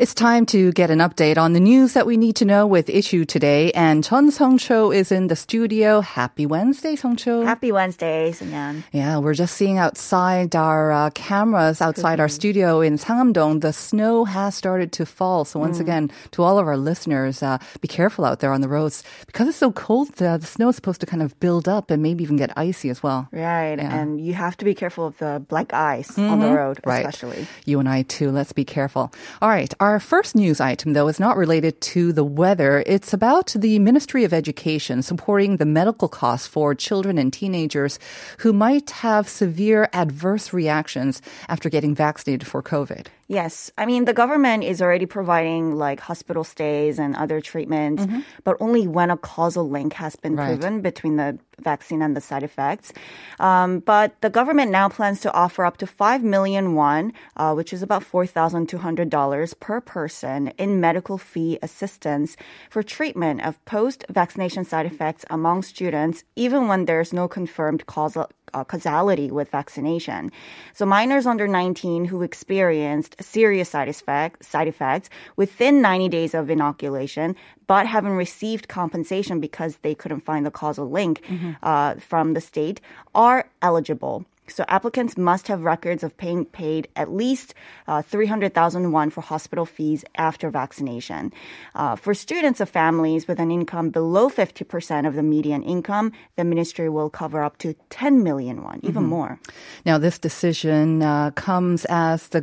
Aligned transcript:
It's 0.00 0.14
time 0.14 0.46
to 0.46 0.72
get 0.72 0.90
an 0.90 1.00
update 1.00 1.36
on 1.36 1.52
the 1.52 1.60
news 1.60 1.92
that 1.92 2.06
we 2.06 2.16
need 2.16 2.34
to 2.36 2.46
know 2.46 2.66
with 2.66 2.88
issue 2.88 3.26
today. 3.26 3.70
And 3.72 4.02
Chun 4.02 4.30
Song 4.30 4.56
Cho 4.56 4.90
is 4.90 5.12
in 5.12 5.26
the 5.26 5.36
studio. 5.36 6.00
Happy 6.00 6.46
Wednesday, 6.46 6.96
Song 6.96 7.16
Cho. 7.16 7.44
Happy 7.44 7.70
Wednesday, 7.70 8.32
Sunyan. 8.32 8.82
Yeah, 8.92 9.18
we're 9.18 9.34
just 9.34 9.58
seeing 9.58 9.76
outside 9.76 10.56
our 10.56 10.90
uh, 10.90 11.10
cameras 11.10 11.82
outside 11.82 12.18
our 12.18 12.30
studio 12.30 12.80
in 12.80 12.96
Sangam-dong. 12.96 13.60
The 13.60 13.74
snow 13.74 14.24
has 14.24 14.54
started 14.54 14.90
to 14.92 15.04
fall. 15.04 15.44
So 15.44 15.60
once 15.60 15.78
again, 15.80 16.10
to 16.30 16.42
all 16.44 16.58
of 16.58 16.66
our 16.66 16.78
listeners, 16.78 17.42
uh, 17.42 17.58
be 17.82 17.88
careful 17.88 18.24
out 18.24 18.40
there 18.40 18.54
on 18.54 18.62
the 18.62 18.68
roads 18.68 19.04
because 19.26 19.48
it's 19.48 19.58
so 19.58 19.70
cold. 19.70 20.08
Uh, 20.22 20.38
the 20.38 20.46
snow 20.46 20.70
is 20.70 20.76
supposed 20.76 21.00
to 21.00 21.06
kind 21.06 21.22
of 21.22 21.38
build 21.40 21.68
up 21.68 21.90
and 21.90 22.02
maybe 22.02 22.24
even 22.24 22.36
get 22.36 22.50
icy 22.56 22.88
as 22.88 23.02
well. 23.02 23.28
Right, 23.32 23.76
Yeah. 23.76 23.94
and 24.00 24.18
you 24.18 24.32
have 24.32 24.56
to 24.56 24.64
be 24.64 24.72
careful 24.74 25.04
of 25.04 25.18
the 25.18 25.44
black 25.46 25.74
ice 25.74 26.18
on 26.18 26.40
the 26.40 26.48
road, 26.54 26.80
Right. 26.86 27.04
especially. 27.04 27.46
You 27.66 27.80
and 27.80 27.88
I 27.88 28.00
too. 28.00 28.30
Let's 28.30 28.54
be 28.54 28.64
careful. 28.64 29.12
All 29.42 29.50
right. 29.50 29.74
Our 29.78 29.89
first 29.98 30.36
news 30.36 30.60
item, 30.60 30.92
though, 30.92 31.08
is 31.08 31.18
not 31.18 31.36
related 31.36 31.80
to 31.80 32.12
the 32.12 32.22
weather. 32.22 32.84
It's 32.86 33.12
about 33.12 33.54
the 33.56 33.78
Ministry 33.78 34.24
of 34.24 34.32
Education 34.32 35.02
supporting 35.02 35.56
the 35.56 35.64
medical 35.64 36.08
costs 36.08 36.46
for 36.46 36.74
children 36.74 37.18
and 37.18 37.32
teenagers 37.32 37.98
who 38.38 38.52
might 38.52 38.90
have 38.90 39.28
severe 39.28 39.88
adverse 39.92 40.52
reactions 40.52 41.22
after 41.48 41.68
getting 41.68 41.94
vaccinated 41.94 42.46
for 42.46 42.62
COVID. 42.62 43.06
Yes, 43.30 43.70
I 43.78 43.86
mean 43.86 44.06
the 44.10 44.12
government 44.22 44.64
is 44.66 44.82
already 44.82 45.06
providing 45.06 45.78
like 45.78 46.00
hospital 46.00 46.42
stays 46.42 46.98
and 46.98 47.14
other 47.14 47.38
treatments, 47.40 48.02
but 48.42 48.56
only 48.58 48.88
when 48.90 49.08
a 49.14 49.16
causal 49.16 49.70
link 49.70 49.92
has 50.02 50.16
been 50.16 50.34
Right. 50.34 50.58
proven 50.58 50.80
between 50.82 51.14
the 51.14 51.38
vaccine 51.62 52.02
and 52.02 52.16
the 52.16 52.20
side 52.20 52.42
effects. 52.42 52.90
Um, 53.38 53.70
but 53.92 54.08
the 54.24 54.30
government 54.30 54.72
now 54.72 54.88
plans 54.88 55.20
to 55.20 55.30
offer 55.32 55.62
up 55.64 55.76
to 55.78 55.86
five 55.86 56.24
million 56.24 56.74
won, 56.74 57.12
uh, 57.36 57.52
which 57.54 57.70
is 57.72 57.82
about 57.86 58.02
four 58.02 58.26
thousand 58.26 58.66
two 58.66 58.78
hundred 58.86 59.08
dollars 59.10 59.54
per 59.54 59.78
person, 59.80 60.48
in 60.58 60.80
medical 60.80 61.16
fee 61.16 61.54
assistance 61.62 62.36
for 62.68 62.82
treatment 62.82 63.46
of 63.46 63.62
post-vaccination 63.64 64.64
side 64.64 64.86
effects 64.86 65.24
among 65.30 65.62
students, 65.62 66.24
even 66.34 66.66
when 66.66 66.86
there's 66.86 67.12
no 67.12 67.28
confirmed 67.28 67.86
causal 67.86 68.26
uh, 68.54 68.64
causality 68.64 69.30
with 69.30 69.50
vaccination. 69.50 70.30
So 70.72 70.86
minors 70.86 71.26
under 71.26 71.46
19 71.46 72.04
who 72.06 72.22
experienced 72.22 73.16
serious 73.22 73.68
side, 73.70 73.88
effect, 73.88 74.44
side 74.44 74.68
effects 74.68 75.10
within 75.36 75.80
90 75.80 76.08
days 76.08 76.34
of 76.34 76.50
inoculation, 76.50 77.36
but 77.66 77.86
haven't 77.86 78.12
received 78.12 78.68
compensation 78.68 79.40
because 79.40 79.76
they 79.82 79.94
couldn't 79.94 80.20
find 80.20 80.44
the 80.44 80.50
causal 80.50 80.90
link 80.90 81.22
uh, 81.62 81.94
from 81.96 82.34
the 82.34 82.40
state, 82.40 82.80
are 83.14 83.48
eligible. 83.62 84.24
So 84.50 84.64
applicants 84.68 85.16
must 85.16 85.48
have 85.48 85.62
records 85.62 86.02
of 86.02 86.16
paying 86.16 86.44
paid 86.44 86.88
at 86.96 87.12
least 87.12 87.54
uh, 87.86 88.02
300,000 88.02 88.92
won 88.92 89.10
for 89.10 89.20
hospital 89.20 89.66
fees 89.66 90.04
after 90.16 90.50
vaccination. 90.50 91.32
Uh, 91.74 91.96
for 91.96 92.14
students 92.14 92.60
of 92.60 92.68
families 92.68 93.28
with 93.28 93.38
an 93.38 93.50
income 93.50 93.90
below 93.90 94.28
50% 94.28 95.06
of 95.06 95.14
the 95.14 95.22
median 95.22 95.62
income, 95.62 96.12
the 96.36 96.44
ministry 96.44 96.88
will 96.88 97.10
cover 97.10 97.42
up 97.42 97.58
to 97.58 97.74
10 97.90 98.22
million 98.22 98.62
won, 98.62 98.80
even 98.82 99.04
more. 99.04 99.38
Now, 99.84 99.98
this 99.98 100.18
decision 100.18 101.02
uh, 101.02 101.30
comes 101.32 101.84
as 101.86 102.28
the 102.28 102.40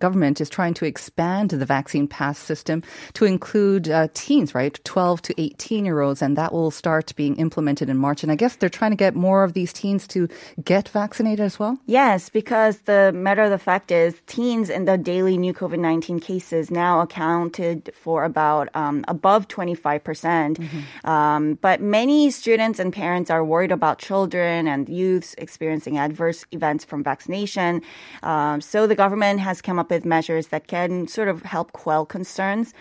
government 0.00 0.40
is 0.40 0.48
trying 0.48 0.74
to 0.74 0.86
expand 0.86 1.50
the 1.50 1.66
vaccine 1.66 2.08
pass 2.08 2.38
system 2.38 2.82
to 3.14 3.24
include 3.24 3.88
uh, 3.88 4.08
teens, 4.14 4.54
right? 4.54 4.78
12 4.84 5.22
to 5.22 5.40
18 5.40 5.84
year 5.84 6.00
olds, 6.00 6.22
and 6.22 6.36
that 6.36 6.52
will 6.52 6.70
start 6.70 7.14
being 7.16 7.36
implemented 7.36 7.88
in 7.88 7.98
March. 7.98 8.22
And 8.22 8.32
I 8.32 8.36
guess 8.36 8.56
they're 8.56 8.68
trying 8.68 8.92
to 8.92 8.96
get 8.96 9.14
more 9.14 9.44
of 9.44 9.52
these 9.52 9.72
teens 9.72 10.06
to 10.08 10.28
get 10.64 10.88
vaccinated 10.88 11.41
as 11.42 11.58
well. 11.58 11.78
Yes, 11.86 12.28
because 12.28 12.78
the 12.82 13.12
matter 13.12 13.42
of 13.42 13.50
the 13.50 13.58
fact 13.58 13.90
is, 13.90 14.20
teens 14.26 14.70
in 14.70 14.84
the 14.84 14.96
daily 14.96 15.36
new 15.36 15.52
COVID 15.52 15.78
19 15.78 16.20
cases 16.20 16.70
now 16.70 17.00
accounted 17.00 17.92
for 17.94 18.24
about 18.24 18.68
um, 18.74 19.04
above 19.08 19.48
25%. 19.48 20.02
percent 20.04 20.58
Um, 21.04 21.54
but 21.60 21.80
many 21.80 22.30
students 22.30 22.78
and 22.78 22.92
parents 22.92 23.30
are 23.30 23.44
worried 23.44 23.72
about 23.72 23.98
children 23.98 24.68
and 24.68 24.88
youths 24.88 25.34
experiencing 25.38 25.98
adverse 25.98 26.44
events 26.52 26.84
from 26.84 27.02
vaccination. 27.02 27.82
Um, 28.22 28.60
so 28.60 28.86
the 28.86 28.94
government 28.94 29.40
has 29.40 29.60
come 29.60 29.78
up 29.78 29.90
with 29.90 30.04
measures 30.04 30.48
that 30.48 30.66
can 30.66 31.08
sort 31.08 31.28
of 31.28 31.42
help 31.42 31.72
quell 31.72 32.06
concerns. 32.06 32.74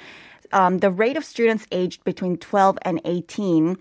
Um, 0.53 0.79
the 0.79 0.91
rate 0.91 1.17
of 1.17 1.23
students 1.23 1.65
aged 1.71 2.03
between 2.03 2.37
12 2.37 2.77
and 2.83 3.01
18 3.05 3.77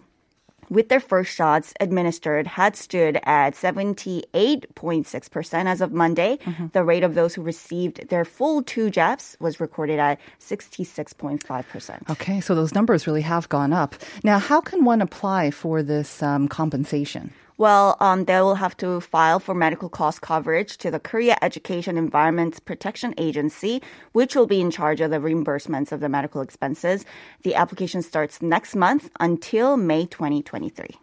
with 0.71 0.89
their 0.89 1.01
first 1.01 1.35
shots 1.35 1.75
administered 1.81 2.47
had 2.47 2.77
stood 2.77 3.21
at 3.25 3.55
78.6% 3.55 5.67
as 5.67 5.81
of 5.81 5.93
Monday. 5.93 6.39
The 6.73 6.85
rate 6.85 7.03
of 7.03 7.15
those 7.15 7.35
who 7.35 7.43
received 7.43 8.09
their 8.09 8.25
full 8.25 8.63
two 8.63 8.89
jabs 8.89 9.37
was 9.41 9.61
recorded 9.61 9.99
at 9.99 10.21
66.5%. 10.39 12.11
Okay, 12.11 12.41
so 12.41 12.55
those 12.55 12.75
numbers 12.75 13.07
really 13.07 13.23
have 13.23 13.49
gone 13.49 13.73
up. 13.73 13.97
Now, 14.23 14.39
how 14.39 14.61
can 14.61 14.85
one 14.85 15.03
apply 15.03 15.51
for 15.51 15.83
this 15.83 16.23
um, 16.23 16.47
compensation? 16.49 17.33
Well, 17.61 17.99
um, 18.01 18.25
they 18.25 18.41
will 18.41 18.55
have 18.55 18.75
to 18.79 19.03
file 19.03 19.39
for 19.39 19.55
medical 19.55 19.91
cost 19.91 20.23
coverage 20.23 20.79
to 20.79 20.91
the 20.91 20.99
Korea 20.99 21.37
Education 21.43 21.99
Environment 21.99 22.59
Protection 22.65 23.13
Agency, 23.19 23.83
which 24.13 24.35
will 24.35 24.47
be 24.47 24.63
in 24.63 24.71
charge 24.71 25.03
of 25.03 25.11
the 25.11 25.19
reimbursements 25.19 25.93
of 25.93 26.01
the 26.01 26.09
medical 26.09 26.41
expenses. 26.41 27.05
The 27.43 27.55
application 27.55 28.01
starts 28.01 28.41
next 28.41 28.75
month 28.75 29.11
until 29.21 29.77
May 29.77 30.07
2023. 30.07 30.97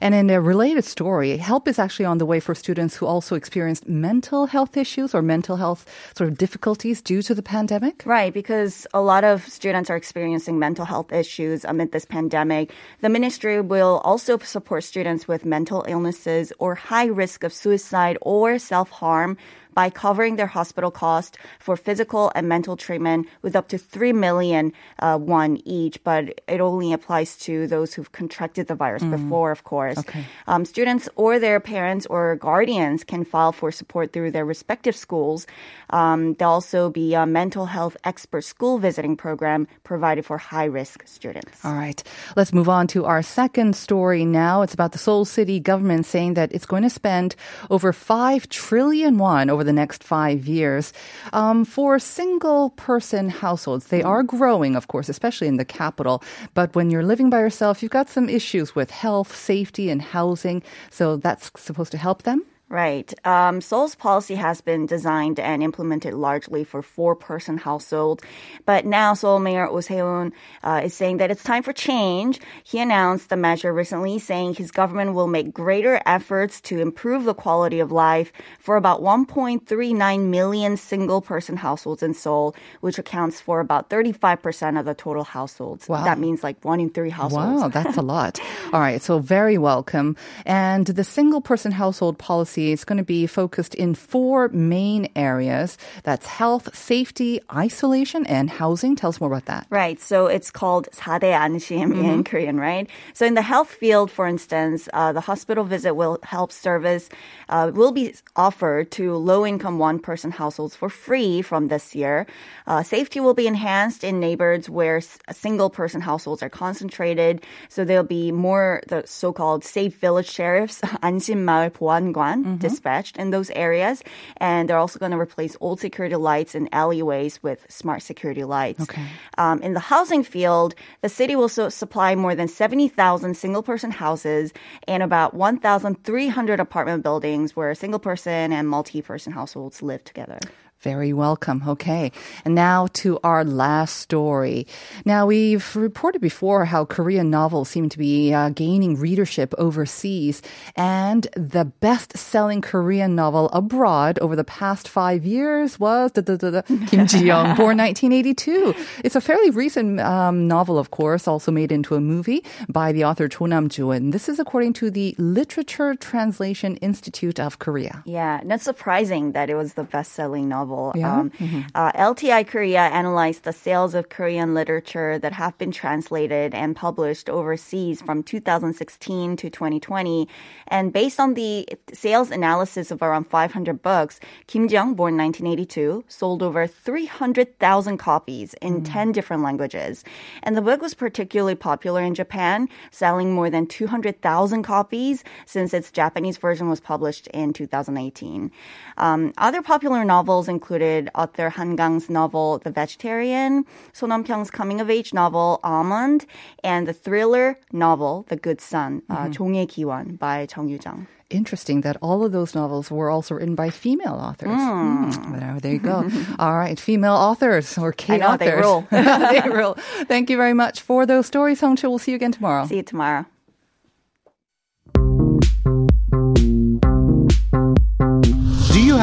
And 0.00 0.14
in 0.14 0.30
a 0.30 0.40
related 0.40 0.84
story, 0.84 1.36
help 1.36 1.66
is 1.66 1.80
actually 1.80 2.04
on 2.04 2.18
the 2.18 2.26
way 2.26 2.38
for 2.38 2.54
students 2.54 2.94
who 2.94 3.04
also 3.04 3.34
experienced 3.34 3.88
mental 3.88 4.46
health 4.46 4.76
issues 4.76 5.16
or 5.16 5.20
mental 5.20 5.56
health 5.56 5.84
sort 6.14 6.30
of 6.30 6.38
difficulties 6.38 7.02
due 7.02 7.22
to 7.22 7.34
the 7.34 7.42
pandemic. 7.42 8.04
Right, 8.06 8.32
because 8.32 8.86
a 8.94 9.00
lot 9.00 9.24
of 9.24 9.44
students 9.48 9.90
are 9.90 9.96
experiencing 9.96 10.60
mental 10.60 10.84
health 10.84 11.12
issues 11.12 11.64
amid 11.64 11.90
this 11.90 12.04
pandemic. 12.04 12.72
The 13.00 13.08
ministry 13.08 13.60
will 13.60 14.00
also 14.04 14.38
support 14.38 14.84
students 14.84 15.26
with 15.26 15.44
mental 15.44 15.87
illnesses 15.88 16.52
or 16.58 16.74
high 16.74 17.06
risk 17.06 17.44
of 17.44 17.52
suicide 17.52 18.18
or 18.20 18.58
self 18.58 18.90
harm 18.90 19.36
by 19.78 19.88
covering 19.88 20.34
their 20.34 20.48
hospital 20.48 20.90
cost 20.90 21.38
for 21.60 21.76
physical 21.76 22.32
and 22.34 22.48
mental 22.48 22.76
treatment 22.76 23.28
with 23.42 23.54
up 23.54 23.68
to 23.68 23.78
3 23.78 24.12
million 24.12 24.72
uh, 24.98 25.16
won 25.22 25.62
each, 25.64 26.02
but 26.02 26.40
it 26.48 26.60
only 26.60 26.92
applies 26.92 27.36
to 27.36 27.68
those 27.68 27.94
who've 27.94 28.10
contracted 28.10 28.66
the 28.66 28.74
virus 28.74 29.04
before, 29.04 29.52
of 29.52 29.62
course. 29.62 29.96
Okay. 29.98 30.24
Um, 30.48 30.64
students 30.64 31.08
or 31.14 31.38
their 31.38 31.60
parents 31.60 32.06
or 32.06 32.34
guardians 32.34 33.04
can 33.04 33.22
file 33.22 33.52
for 33.52 33.70
support 33.70 34.12
through 34.12 34.32
their 34.32 34.44
respective 34.44 34.96
schools. 34.96 35.46
Um, 35.90 36.34
there'll 36.34 36.54
also 36.54 36.90
be 36.90 37.14
a 37.14 37.24
mental 37.24 37.66
health 37.66 37.96
expert 38.02 38.42
school 38.42 38.78
visiting 38.78 39.16
program 39.16 39.68
provided 39.84 40.26
for 40.26 40.38
high 40.38 40.64
risk 40.64 41.06
students. 41.06 41.64
All 41.64 41.74
right, 41.74 42.02
let's 42.34 42.52
move 42.52 42.68
on 42.68 42.88
to 42.88 43.04
our 43.04 43.22
second 43.22 43.76
story 43.76 44.24
now. 44.24 44.62
It's 44.62 44.74
about 44.74 44.90
the 44.90 44.98
Seoul 44.98 45.24
City 45.24 45.60
government 45.60 46.04
saying 46.04 46.34
that 46.34 46.50
it's 46.50 46.66
going 46.66 46.82
to 46.82 46.90
spend 46.90 47.36
over 47.70 47.92
5 47.92 48.48
trillion 48.48 49.18
won 49.18 49.50
over 49.50 49.67
the 49.67 49.67
next 49.72 50.04
five 50.04 50.46
years 50.46 50.92
um, 51.32 51.64
for 51.64 51.98
single 51.98 52.70
person 52.70 53.28
households. 53.28 53.88
They 53.88 54.02
are 54.02 54.22
growing, 54.22 54.76
of 54.76 54.88
course, 54.88 55.08
especially 55.08 55.48
in 55.48 55.56
the 55.56 55.64
capital. 55.64 56.22
But 56.54 56.74
when 56.74 56.90
you're 56.90 57.04
living 57.04 57.30
by 57.30 57.40
yourself, 57.40 57.82
you've 57.82 57.92
got 57.92 58.08
some 58.08 58.28
issues 58.28 58.74
with 58.74 58.90
health, 58.90 59.34
safety, 59.34 59.90
and 59.90 60.02
housing. 60.02 60.62
So 60.90 61.16
that's 61.16 61.50
supposed 61.56 61.92
to 61.92 61.98
help 61.98 62.22
them. 62.22 62.44
Right. 62.70 63.14
Um, 63.26 63.62
Seoul's 63.62 63.94
policy 63.94 64.34
has 64.34 64.60
been 64.60 64.84
designed 64.84 65.40
and 65.40 65.62
implemented 65.62 66.12
largely 66.12 66.64
for 66.64 66.82
four-person 66.82 67.56
household, 67.56 68.20
but 68.66 68.84
now 68.84 69.14
Seoul 69.14 69.38
Mayor 69.38 69.66
Oh 69.66 69.80
Se-hoon 69.80 70.34
uh, 70.62 70.82
is 70.84 70.92
saying 70.92 71.16
that 71.16 71.30
it's 71.30 71.42
time 71.42 71.62
for 71.62 71.72
change. 71.72 72.40
He 72.64 72.78
announced 72.78 73.30
the 73.30 73.36
measure 73.36 73.72
recently, 73.72 74.18
saying 74.18 74.54
his 74.54 74.70
government 74.70 75.14
will 75.14 75.28
make 75.28 75.54
greater 75.54 76.02
efforts 76.04 76.60
to 76.62 76.78
improve 76.78 77.24
the 77.24 77.32
quality 77.32 77.80
of 77.80 77.90
life 77.90 78.32
for 78.58 78.76
about 78.76 79.00
1.39 79.00 80.26
million 80.28 80.76
single-person 80.76 81.56
households 81.56 82.02
in 82.02 82.12
Seoul, 82.12 82.54
which 82.82 82.98
accounts 82.98 83.40
for 83.40 83.60
about 83.60 83.88
35% 83.88 84.78
of 84.78 84.84
the 84.84 84.94
total 84.94 85.24
households. 85.24 85.88
Wow. 85.88 86.04
That 86.04 86.18
means 86.18 86.42
like 86.42 86.62
one 86.62 86.80
in 86.80 86.90
three 86.90 87.08
households. 87.08 87.62
Wow, 87.62 87.68
that's 87.68 87.96
a 87.96 88.02
lot. 88.02 88.38
All 88.74 88.80
right, 88.80 89.00
so 89.00 89.20
very 89.20 89.56
welcome. 89.56 90.18
And 90.44 90.86
the 90.86 91.04
single 91.04 91.40
person 91.40 91.72
household 91.72 92.18
policy 92.18 92.57
is 92.57 92.83
going 92.85 92.97
to 92.97 93.03
be 93.03 93.27
focused 93.27 93.75
in 93.75 93.93
four 93.95 94.49
main 94.49 95.07
areas. 95.15 95.77
That's 96.03 96.25
health, 96.25 96.75
safety, 96.75 97.39
isolation, 97.53 98.25
and 98.25 98.49
housing. 98.49 98.95
Tell 98.95 99.09
us 99.09 99.19
more 99.19 99.29
about 99.29 99.45
that. 99.45 99.67
Right. 99.69 99.99
So 99.99 100.27
it's 100.27 100.51
called 100.51 100.89
사대 100.91 101.33
안심 101.33 101.93
in 101.93 102.23
Korean, 102.23 102.59
right? 102.59 102.89
So 103.13 103.25
in 103.25 103.33
the 103.35 103.41
health 103.41 103.69
field, 103.69 104.09
for 104.11 104.27
instance, 104.27 104.89
uh, 104.93 105.11
the 105.11 105.21
hospital 105.21 105.63
visit 105.63 105.93
will 105.95 106.17
help 106.23 106.51
service 106.51 107.09
uh, 107.49 107.71
will 107.73 107.91
be 107.91 108.13
offered 108.35 108.91
to 108.91 109.15
low-income 109.15 109.77
one-person 109.77 110.31
households 110.31 110.75
for 110.75 110.89
free 110.89 111.41
from 111.41 111.67
this 111.67 111.93
year. 111.95 112.25
Uh, 112.65 112.81
safety 112.83 113.19
will 113.19 113.33
be 113.33 113.47
enhanced 113.47 114.03
in 114.03 114.19
neighborhoods 114.19 114.69
where 114.69 114.97
s- 114.97 115.19
single-person 115.31 116.01
households 116.01 116.41
are 116.41 116.49
concentrated. 116.49 117.41
So 117.69 117.83
there'll 117.85 118.03
be 118.03 118.31
more 118.31 118.81
the 118.87 119.03
so-called 119.05 119.63
safe 119.63 119.97
village 119.97 120.29
sheriffs, 120.29 120.81
안심마을 121.01 121.71
보안관, 121.71 122.46
dispatched 122.56 123.16
in 123.16 123.30
those 123.30 123.50
areas, 123.50 124.02
and 124.38 124.68
they're 124.68 124.78
also 124.78 124.98
going 124.98 125.12
to 125.12 125.18
replace 125.18 125.56
old 125.60 125.80
security 125.80 126.16
lights 126.16 126.54
in 126.54 126.68
alleyways 126.72 127.42
with 127.42 127.66
smart 127.68 128.02
security 128.02 128.44
lights. 128.44 128.82
Okay. 128.82 129.04
Um, 129.36 129.60
in 129.62 129.74
the 129.74 129.80
housing 129.80 130.24
field, 130.24 130.74
the 131.02 131.08
city 131.08 131.36
will 131.36 131.48
so 131.48 131.68
supply 131.68 132.14
more 132.14 132.34
than 132.34 132.48
70,000 132.48 133.36
single 133.36 133.62
person 133.62 133.90
houses 133.90 134.52
and 134.86 135.02
about 135.02 135.34
1,300 135.34 136.60
apartment 136.60 137.02
buildings 137.02 137.54
where 137.54 137.74
single 137.74 138.00
person 138.00 138.52
and 138.52 138.68
multi 138.68 139.02
person 139.02 139.32
households 139.32 139.82
live 139.82 140.04
together. 140.04 140.38
Very 140.80 141.12
welcome. 141.12 141.64
Okay. 141.66 142.12
And 142.44 142.54
now 142.54 142.86
to 143.02 143.18
our 143.24 143.42
last 143.42 143.96
story. 143.96 144.64
Now, 145.04 145.26
we've 145.26 145.74
reported 145.74 146.20
before 146.20 146.64
how 146.66 146.84
Korean 146.84 147.30
novels 147.30 147.68
seem 147.68 147.88
to 147.88 147.98
be 147.98 148.32
uh, 148.32 148.50
gaining 148.50 148.94
readership 148.94 149.52
overseas. 149.58 150.40
And 150.76 151.26
the 151.34 151.64
best 151.64 152.16
selling 152.16 152.60
Korean 152.60 153.16
novel 153.16 153.48
abroad 153.52 154.20
over 154.20 154.36
the 154.36 154.44
past 154.44 154.88
five 154.88 155.24
years 155.24 155.80
was 155.80 156.12
da, 156.12 156.22
da, 156.22 156.36
da, 156.36 156.62
Kim 156.86 157.08
Ji 157.08 157.26
Young, 157.26 157.56
born 157.56 157.78
1982. 157.78 158.72
It's 159.02 159.16
a 159.16 159.20
fairly 159.20 159.50
recent 159.50 159.98
um, 159.98 160.46
novel, 160.46 160.78
of 160.78 160.92
course, 160.92 161.26
also 161.26 161.50
made 161.50 161.72
into 161.72 161.96
a 161.96 162.00
movie 162.00 162.44
by 162.68 162.92
the 162.92 163.04
author 163.04 163.26
Cho 163.26 163.46
Nam-joo. 163.46 163.90
And 163.90 164.12
this 164.12 164.28
is 164.28 164.38
according 164.38 164.74
to 164.74 164.92
the 164.92 165.16
Literature 165.18 165.96
Translation 165.96 166.76
Institute 166.76 167.40
of 167.40 167.58
Korea. 167.58 168.04
Yeah, 168.06 168.42
not 168.44 168.60
surprising 168.60 169.32
that 169.32 169.50
it 169.50 169.56
was 169.56 169.74
the 169.74 169.82
best 169.82 170.12
selling 170.12 170.48
novel. 170.48 170.67
Yeah? 170.96 171.20
Um, 171.20 171.32
uh, 171.74 171.92
LTI 171.92 172.46
Korea 172.46 172.80
analyzed 172.80 173.44
the 173.44 173.52
sales 173.52 173.94
of 173.94 174.08
Korean 174.08 174.54
literature 174.54 175.18
that 175.18 175.32
have 175.32 175.56
been 175.58 175.70
translated 175.70 176.54
and 176.54 176.74
published 176.74 177.28
overseas 177.28 178.00
from 178.00 178.22
2016 178.22 179.36
to 179.36 179.50
2020. 179.50 180.28
And 180.68 180.92
based 180.92 181.20
on 181.20 181.34
the 181.34 181.68
sales 181.92 182.30
analysis 182.30 182.90
of 182.90 183.02
around 183.02 183.24
500 183.24 183.82
books, 183.82 184.20
Kim 184.46 184.68
Ji 184.68 184.78
Young, 184.78 184.94
born 184.94 185.16
1982, 185.16 186.04
sold 186.06 186.40
over 186.40 186.66
300,000 186.68 187.98
copies 187.98 188.54
in 188.62 188.84
10 188.84 189.10
different 189.10 189.42
languages. 189.42 190.04
And 190.44 190.56
the 190.56 190.62
book 190.62 190.80
was 190.80 190.94
particularly 190.94 191.56
popular 191.56 192.00
in 192.00 192.14
Japan, 192.14 192.68
selling 192.92 193.34
more 193.34 193.50
than 193.50 193.66
200,000 193.66 194.62
copies 194.62 195.24
since 195.46 195.74
its 195.74 195.90
Japanese 195.90 196.36
version 196.36 196.68
was 196.68 196.78
published 196.78 197.26
in 197.28 197.52
2018. 197.52 198.52
Um, 198.98 199.32
other 199.36 199.62
popular 199.62 200.04
novels 200.04 200.48
included 200.58 201.08
author 201.14 201.48
Han 201.56 201.76
Gang's 201.80 202.06
novel 202.10 202.58
The 202.66 202.72
Vegetarian, 202.82 203.64
Sohn 203.92 204.10
Won-pyung's 204.10 204.50
coming-of-age 204.50 205.10
novel 205.14 205.60
Almond, 205.62 206.26
and 206.64 206.82
the 206.88 206.96
thriller 207.04 207.46
novel 207.72 208.26
The 208.28 208.38
Good 208.46 208.60
Son, 208.60 209.02
uh, 209.08 209.28
mm-hmm. 209.28 209.90
uh, 209.90 210.16
by 210.24 210.46
Chong 210.46 210.68
Yu-jung. 210.68 211.06
interesting 211.30 211.82
that 211.82 211.96
all 212.06 212.24
of 212.24 212.30
those 212.32 212.52
novels 212.60 212.90
were 212.90 213.10
also 213.14 213.30
written 213.36 213.54
by 213.54 213.68
female 213.70 214.18
authors. 214.28 214.48
Mm. 214.48 215.12
Mm. 215.12 215.60
there 215.62 215.72
you 215.72 215.84
go. 215.92 215.98
all 216.42 216.56
right, 216.62 216.78
female 216.80 217.18
authors 217.28 217.78
or 217.78 217.92
K 217.92 218.14
I 218.14 218.16
know, 218.16 218.28
authors. 218.32 218.48
They 218.48 218.60
rule. 218.66 218.80
they 218.90 219.42
rule. 219.60 219.74
Thank 220.12 220.30
you 220.30 220.36
very 220.44 220.56
much 220.62 220.76
for 220.80 221.06
those 221.06 221.26
stories, 221.32 221.60
Hongchu. 221.60 221.86
We'll 221.90 222.04
see 222.04 222.12
you 222.12 222.20
again 222.22 222.32
tomorrow. 222.32 222.66
See 222.66 222.80
you 222.80 222.88
tomorrow. 222.94 223.26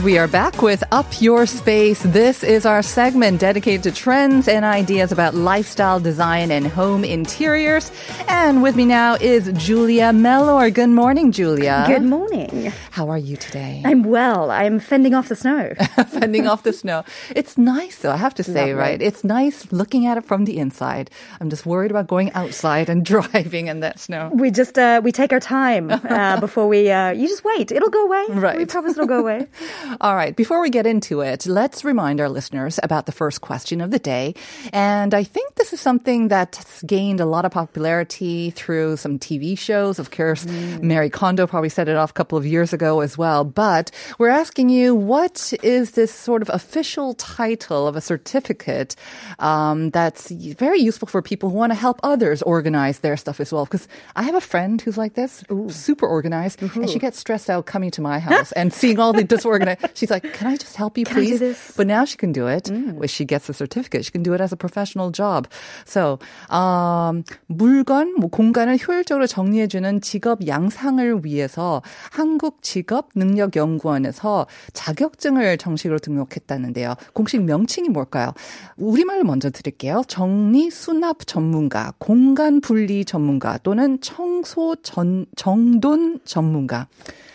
And 0.00 0.06
we 0.06 0.16
are 0.16 0.28
back 0.28 0.62
with 0.62 0.82
Up 0.92 1.20
Your 1.20 1.44
Space. 1.44 2.02
This 2.02 2.42
is 2.42 2.64
our 2.64 2.80
segment 2.80 3.38
dedicated 3.38 3.82
to 3.82 3.92
trends 3.92 4.48
and 4.48 4.64
ideas 4.64 5.12
about 5.12 5.34
lifestyle 5.34 6.00
design 6.00 6.50
and 6.50 6.66
home 6.66 7.04
interiors. 7.04 7.92
And 8.26 8.62
with 8.62 8.76
me 8.76 8.86
now 8.86 9.16
is 9.20 9.52
Julia 9.52 10.14
Mellor. 10.14 10.70
Good 10.70 10.88
morning, 10.88 11.32
Julia. 11.32 11.84
Good 11.86 12.02
morning. 12.02 12.72
How 12.92 13.10
are 13.10 13.18
you 13.18 13.36
today? 13.36 13.82
I'm 13.84 14.02
well. 14.02 14.50
I'm 14.50 14.80
fending 14.80 15.12
off 15.12 15.28
the 15.28 15.36
snow. 15.36 15.74
fending 16.08 16.46
off 16.46 16.62
the 16.62 16.72
snow. 16.72 17.04
It's 17.36 17.58
nice 17.58 17.98
though, 17.98 18.12
I 18.12 18.16
have 18.16 18.34
to 18.36 18.42
say, 18.42 18.72
Lovely. 18.72 18.72
right? 18.72 19.02
It's 19.02 19.22
nice 19.22 19.70
looking 19.70 20.06
at 20.06 20.16
it 20.16 20.24
from 20.24 20.46
the 20.46 20.56
inside. 20.56 21.10
I'm 21.42 21.50
just 21.50 21.66
worried 21.66 21.90
about 21.90 22.06
going 22.06 22.32
outside 22.32 22.88
and 22.88 23.04
driving 23.14 23.66
in 23.66 23.80
that 23.80 24.00
snow. 24.00 24.30
we 24.32 24.50
just 24.50 24.78
uh, 24.78 25.02
we 25.04 25.12
take 25.12 25.30
our 25.34 25.40
time 25.40 25.90
uh, 25.90 26.40
before 26.40 26.68
we. 26.68 26.90
Uh, 26.90 27.10
you 27.10 27.28
just 27.28 27.44
wait. 27.44 27.70
It'll 27.70 27.90
go 27.90 28.06
away. 28.06 28.24
Right. 28.30 28.56
We 28.56 28.64
promise 28.64 28.92
it'll 28.92 29.06
go 29.06 29.20
away. 29.20 29.46
All 30.00 30.14
right, 30.14 30.36
before 30.36 30.60
we 30.60 30.70
get 30.70 30.86
into 30.86 31.20
it, 31.20 31.46
let's 31.46 31.84
remind 31.84 32.20
our 32.20 32.28
listeners 32.28 32.78
about 32.82 33.06
the 33.06 33.12
first 33.12 33.40
question 33.40 33.80
of 33.80 33.90
the 33.90 33.98
day. 33.98 34.34
And 34.72 35.14
I 35.14 35.24
think 35.24 35.54
this 35.56 35.72
is 35.72 35.80
something 35.80 36.28
that's 36.28 36.82
gained 36.82 37.18
a 37.18 37.26
lot 37.26 37.44
of 37.44 37.50
popularity 37.50 38.50
through 38.50 38.98
some 38.98 39.18
TV 39.18 39.58
shows. 39.58 39.98
Of 39.98 40.10
course, 40.10 40.46
Marie 40.46 41.10
Kondo 41.10 41.46
probably 41.46 41.70
set 41.70 41.88
it 41.88 41.96
off 41.96 42.10
a 42.10 42.12
couple 42.12 42.38
of 42.38 42.46
years 42.46 42.72
ago 42.72 43.00
as 43.00 43.18
well. 43.18 43.44
But 43.44 43.90
we're 44.18 44.28
asking 44.28 44.68
you, 44.68 44.94
what 44.94 45.52
is 45.62 45.92
this 45.92 46.14
sort 46.14 46.42
of 46.42 46.50
official 46.50 47.14
title 47.14 47.88
of 47.88 47.96
a 47.96 48.00
certificate 48.00 48.94
um, 49.38 49.90
that's 49.90 50.30
very 50.30 50.78
useful 50.78 51.08
for 51.08 51.20
people 51.22 51.50
who 51.50 51.56
want 51.56 51.72
to 51.72 51.78
help 51.78 51.98
others 52.02 52.42
organize 52.42 53.00
their 53.00 53.16
stuff 53.16 53.40
as 53.40 53.52
well? 53.52 53.64
Because 53.64 53.88
I 54.14 54.22
have 54.22 54.34
a 54.36 54.40
friend 54.40 54.80
who's 54.80 54.98
like 54.98 55.14
this, 55.14 55.42
super 55.68 56.06
organized, 56.06 56.62
and 56.62 56.88
she 56.88 56.98
gets 57.00 57.18
stressed 57.18 57.50
out 57.50 57.66
coming 57.66 57.90
to 57.92 58.00
my 58.00 58.20
house 58.20 58.52
and 58.52 58.72
seeing 58.72 58.98
all 59.00 59.12
the 59.12 59.24
disorganized. 59.24 59.79
She's 59.94 60.10
like, 60.10 60.32
"Can 60.32 60.48
I 60.48 60.56
just 60.56 60.76
help 60.76 60.98
you, 60.98 61.04
please?" 61.04 61.40
But 61.76 61.86
now 61.86 62.04
she 62.04 62.16
can 62.16 62.32
do 62.32 62.46
it. 62.48 62.70
When 62.70 63.08
she 63.08 63.24
gets 63.24 63.46
the 63.46 63.54
certificate, 63.54 64.04
she 64.04 64.12
can 64.12 64.22
do 64.22 64.34
it 64.34 64.42
as 64.42 64.52
a 64.52 64.56
professional 64.56 65.10
job. 65.12 65.48
So, 65.86 66.18
um, 66.50 67.24
물건, 67.46 68.14
뭐 68.18 68.28
공간을 68.30 68.78
효율적으로 68.78 69.26
정리해주는 69.26 70.00
직업 70.00 70.46
양상을 70.46 71.24
위해서 71.24 71.82
한국 72.10 72.62
직업 72.62 73.10
능력 73.14 73.56
연구원에서 73.56 74.46
자격증을 74.72 75.58
정식으로 75.58 75.98
등록했다는데요. 75.98 76.94
공식 77.12 77.42
명칭이 77.42 77.88
뭘까요? 77.88 78.32
우리말로 78.76 79.24
먼저 79.24 79.50
드릴게요. 79.50 80.02
정리 80.08 80.70
수납 80.70 81.26
전문가, 81.26 81.92
공간 81.98 82.60
분리 82.60 83.04
전문가 83.04 83.58
또는 83.58 84.00
청소 84.00 84.76
전, 84.82 85.26
정돈 85.36 86.20
전문가. 86.24 86.88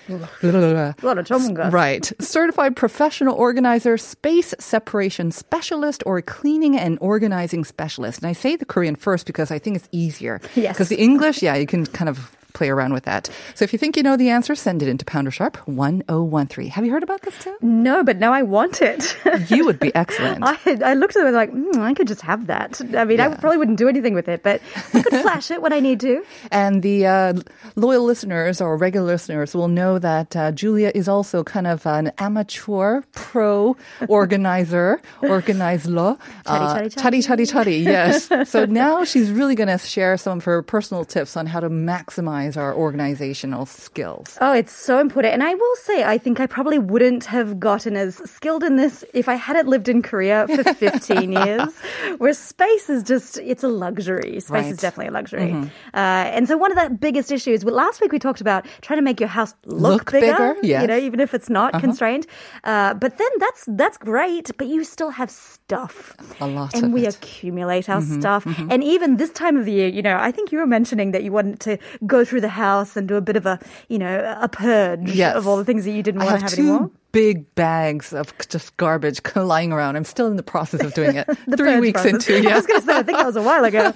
right. 1.72 2.12
Certified 2.20 2.76
professional 2.76 3.36
organizer, 3.36 3.98
space 3.98 4.54
separation 4.60 5.32
specialist, 5.32 6.04
or 6.06 6.22
cleaning 6.22 6.78
and 6.78 6.98
organizing 7.02 7.64
specialist. 7.66 8.20
And 8.20 8.28
I 8.28 8.34
say 8.34 8.56
the 8.56 8.66
Korean 8.66 8.96
first 8.96 9.26
because 9.26 9.52
I 9.52 9.60
think 9.60 9.78
it's 9.78 9.90
easier. 9.92 10.42
Yes. 10.56 10.76
Because 10.76 10.90
the 10.90 11.02
English, 11.02 11.42
yeah, 11.42 11.56
you 11.56 11.66
can 11.66 11.86
kind 11.86 12.10
of 12.10 12.36
play 12.56 12.70
around 12.70 12.94
with 12.94 13.04
that. 13.04 13.30
So 13.54 13.64
if 13.64 13.74
you 13.74 13.78
think 13.78 13.96
you 13.96 14.02
know 14.02 14.18
the 14.18 14.30
answer, 14.30 14.56
send 14.56 14.82
it 14.82 14.88
into 14.88 15.06
Pounder 15.06 15.30
Sharp 15.30 15.58
1013. 15.68 16.72
Have 16.72 16.86
you 16.86 16.92
heard 16.92 17.04
about 17.04 17.22
this 17.22 17.38
too? 17.38 17.56
No, 17.62 18.04
but 18.04 18.18
now 18.18 18.34
I 18.34 18.42
want 18.42 18.82
it. 18.82 19.16
You 19.50 19.66
would 19.66 19.80
be 19.80 19.94
excellent. 19.94 20.44
I, 20.44 20.58
I 20.84 20.94
looked 20.94 21.16
at 21.18 21.28
it 21.28 21.34
like, 21.34 21.52
mm, 21.52 21.76
I 21.78 21.94
could 21.94 22.08
just 22.08 22.22
have 22.22 22.48
that. 22.48 22.82
I 22.96 23.04
mean, 23.04 23.20
I 23.20 23.36
probably 23.36 23.58
wouldn't 23.58 23.78
do 23.78 23.90
anything 23.90 24.14
with 24.14 24.30
it, 24.30 24.42
but 24.44 24.62
I 24.94 25.02
could 25.02 25.22
flash 25.22 25.52
it 25.52 25.62
when 25.62 25.74
I 25.74 25.82
need 25.82 26.00
to. 26.00 26.24
And 26.52 26.82
the 26.82 27.06
uh, 27.06 27.34
loyal 27.76 28.06
listeners 28.06 28.62
or 28.62 28.78
regular 28.78 29.06
listeners 29.06 29.54
will 29.54 29.68
know 29.68 30.00
that 30.00 30.36
uh, 30.36 30.52
Julia 30.52 30.92
is 30.96 31.08
also 31.08 31.44
kind 31.44 31.68
of 31.68 31.86
an 31.86 32.12
amateur 32.18 33.02
pro 33.12 33.76
organizer, 34.08 35.02
organizer. 35.22 36.18
Chatty, 36.48 36.90
chatty, 36.90 36.90
chatty, 36.90 37.22
chatty, 37.22 37.46
chatty, 37.46 37.78
yes. 37.80 38.50
so 38.50 38.66
now 38.66 39.04
she's 39.04 39.30
really 39.30 39.56
going 39.56 39.68
to 39.68 39.78
share 39.78 40.18
some 40.18 40.38
of 40.40 40.46
her 40.46 40.62
personal 40.62 41.04
tips 41.04 41.36
on 41.36 41.46
how 41.46 41.60
to 41.60 41.70
maximize 41.70 42.45
our 42.58 42.74
organizational 42.74 43.66
skills. 43.66 44.38
Oh, 44.42 44.54
it's 44.54 44.72
so 44.72 45.00
important. 45.00 45.34
And 45.34 45.44
I 45.44 45.54
will 45.54 45.76
say, 45.78 46.04
I 46.04 46.18
think 46.18 46.40
I 46.40 46.46
probably 46.48 46.78
wouldn't 46.80 47.26
have 47.26 47.60
gotten 47.60 47.96
as 47.98 48.22
skilled 48.30 48.64
in 48.64 48.76
this 48.76 49.04
if 49.14 49.28
I 49.28 49.36
hadn't 49.36 49.68
lived 49.68 49.90
in 49.90 50.02
Korea 50.02 50.48
for 50.48 50.64
15 50.86 51.32
years, 51.32 51.70
where 52.18 52.34
space 52.34 52.90
is 52.90 53.02
just, 53.04 53.38
it's 53.40 53.64
a 53.64 53.68
luxury. 53.68 54.40
Space 54.40 54.50
Right. 54.52 54.72
is 54.72 54.78
definitely 54.78 55.10
a 55.10 55.12
luxury. 55.20 55.52
Uh, 55.94 55.98
and 56.36 56.48
so 56.48 56.58
one 56.58 56.72
of 56.72 56.78
the 56.78 56.90
biggest 56.96 57.32
issues, 57.32 57.66
well, 57.66 57.76
last 57.76 58.02
week 58.02 58.12
we 58.12 58.20
talked 58.20 58.42
about 58.42 58.66
trying 58.82 58.98
to 59.00 59.04
make 59.04 59.20
your 59.20 59.30
house 59.30 59.54
look, 59.66 60.12
Look 60.12 60.12
bigger, 60.12 60.56
you 60.62 60.88
know, 60.88 60.98
even 60.98 61.20
if 61.20 61.34
it's 61.34 61.50
not 61.50 61.74
constrained. 61.80 62.28
Uh, 62.64 62.94
but 62.94 63.18
then 63.18 63.30
that's, 63.40 63.66
that's 63.70 63.98
great, 63.98 64.52
but 64.58 64.68
you 64.68 64.84
still 64.84 65.10
have 65.12 65.30
stuff. 65.32 66.14
A 66.40 66.48
lot 66.48 66.74
And 66.76 66.94
we 66.94 67.06
it. 67.08 67.16
accumulate 67.16 67.90
our 67.90 68.02
stuff. 68.02 68.46
And 68.70 68.84
even 68.84 69.18
this 69.18 69.32
time 69.32 69.58
of 69.58 69.66
the 69.66 69.72
year, 69.72 69.88
you 69.88 70.02
know, 70.02 70.18
I 70.20 70.32
think 70.32 70.52
you 70.52 70.60
were 70.60 70.68
mentioning 70.68 71.12
that 71.12 71.24
you 71.24 71.32
wanted 71.32 71.60
to 71.62 71.78
go 72.06 72.24
through 72.26 72.35
the 72.42 72.50
house 72.50 72.96
and 72.98 73.08
do 73.08 73.16
a 73.16 73.22
bit 73.22 73.36
of 73.36 73.46
a, 73.46 73.60
you 73.90 73.98
know, 74.00 74.38
a 74.42 74.48
purge 74.48 75.12
Yes. 75.12 75.36
of 75.36 75.48
all 75.48 75.58
the 75.58 75.66
things 75.66 75.86
that 75.86 75.92
you 75.92 76.04
didn't 76.04 76.22
want 76.24 76.32
have 76.32 76.40
to 76.40 76.46
have 76.46 76.54
two 76.56 76.62
anymore. 76.62 76.92
big 77.12 77.56
bags 77.56 78.12
of 78.14 78.34
just 78.50 78.76
garbage 78.78 79.22
lying 79.36 79.72
around. 79.72 79.96
I'm 79.96 80.04
still 80.04 80.28
in 80.28 80.36
the 80.36 80.44
process 80.44 80.82
of 80.84 80.94
doing 80.94 81.16
it. 81.16 81.26
Three 81.58 81.80
weeks 81.80 82.02
process. 82.02 82.28
into, 82.30 82.50
I 82.52 82.56
was 82.56 82.66
going 82.68 82.80
to 82.82 82.86
say, 82.86 82.94
I 82.98 83.04
think 83.04 83.18
that 83.18 83.26
was 83.26 83.36
a 83.38 83.42
while 83.42 83.64
ago. 83.64 83.94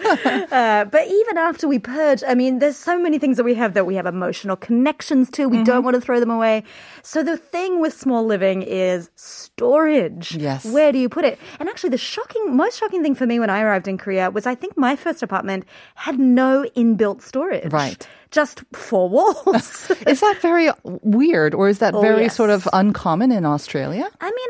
Uh, 0.52 0.86
but 0.86 1.06
even 1.08 1.38
after 1.38 1.68
we 1.68 1.80
purge, 1.80 2.24
I 2.28 2.34
mean, 2.34 2.60
there's 2.60 2.78
so 2.78 2.98
many 3.00 3.20
things 3.20 3.38
that 3.38 3.44
we 3.44 3.56
have 3.56 3.74
that 3.74 3.86
we 3.86 3.96
have 3.96 4.06
emotional 4.06 4.56
connections 4.56 5.30
to. 5.32 5.48
We 5.48 5.58
Mm-hmm. 5.58 5.64
don't 5.66 5.84
want 5.84 5.96
to 5.96 6.02
throw 6.02 6.20
them 6.22 6.32
away. 6.32 6.64
So 7.04 7.22
the 7.24 7.36
thing 7.36 7.82
with 7.82 7.94
small 7.94 8.24
living 8.26 8.62
is 8.62 9.10
storage. 9.16 10.36
Yes. 10.36 10.66
Where 10.66 10.92
do 10.92 10.98
you 11.00 11.10
put 11.10 11.26
it? 11.26 11.38
And 11.60 11.68
actually, 11.70 11.90
the 11.90 11.98
shocking, 11.98 12.56
most 12.56 12.80
shocking 12.80 13.04
thing 13.04 13.16
for 13.16 13.26
me 13.26 13.40
when 13.40 13.50
I 13.50 13.62
arrived 13.62 13.88
in 13.88 13.98
Korea 13.98 14.30
was 14.32 14.46
I 14.46 14.56
think 14.56 14.78
my 14.78 14.96
first 14.96 15.22
apartment 15.24 15.66
had 15.96 16.18
no 16.20 16.66
inbuilt 16.78 17.22
storage. 17.22 17.72
Right. 17.74 18.08
Just 18.32 18.64
four 18.74 19.10
walls. 19.10 19.90
Is 20.08 20.20
that 20.22 20.38
very 20.42 20.70
weird 20.84 21.56
or 21.56 21.68
is 21.68 21.80
that 21.80 21.96
Oh, 21.96 22.02
very 22.02 22.24
yes. 22.24 22.36
sort 22.36 22.52
of 22.52 22.68
uncommon 22.74 23.32
in 23.32 23.44
Australia? 23.44 24.08
I 24.22 24.30
mean, 24.30 24.50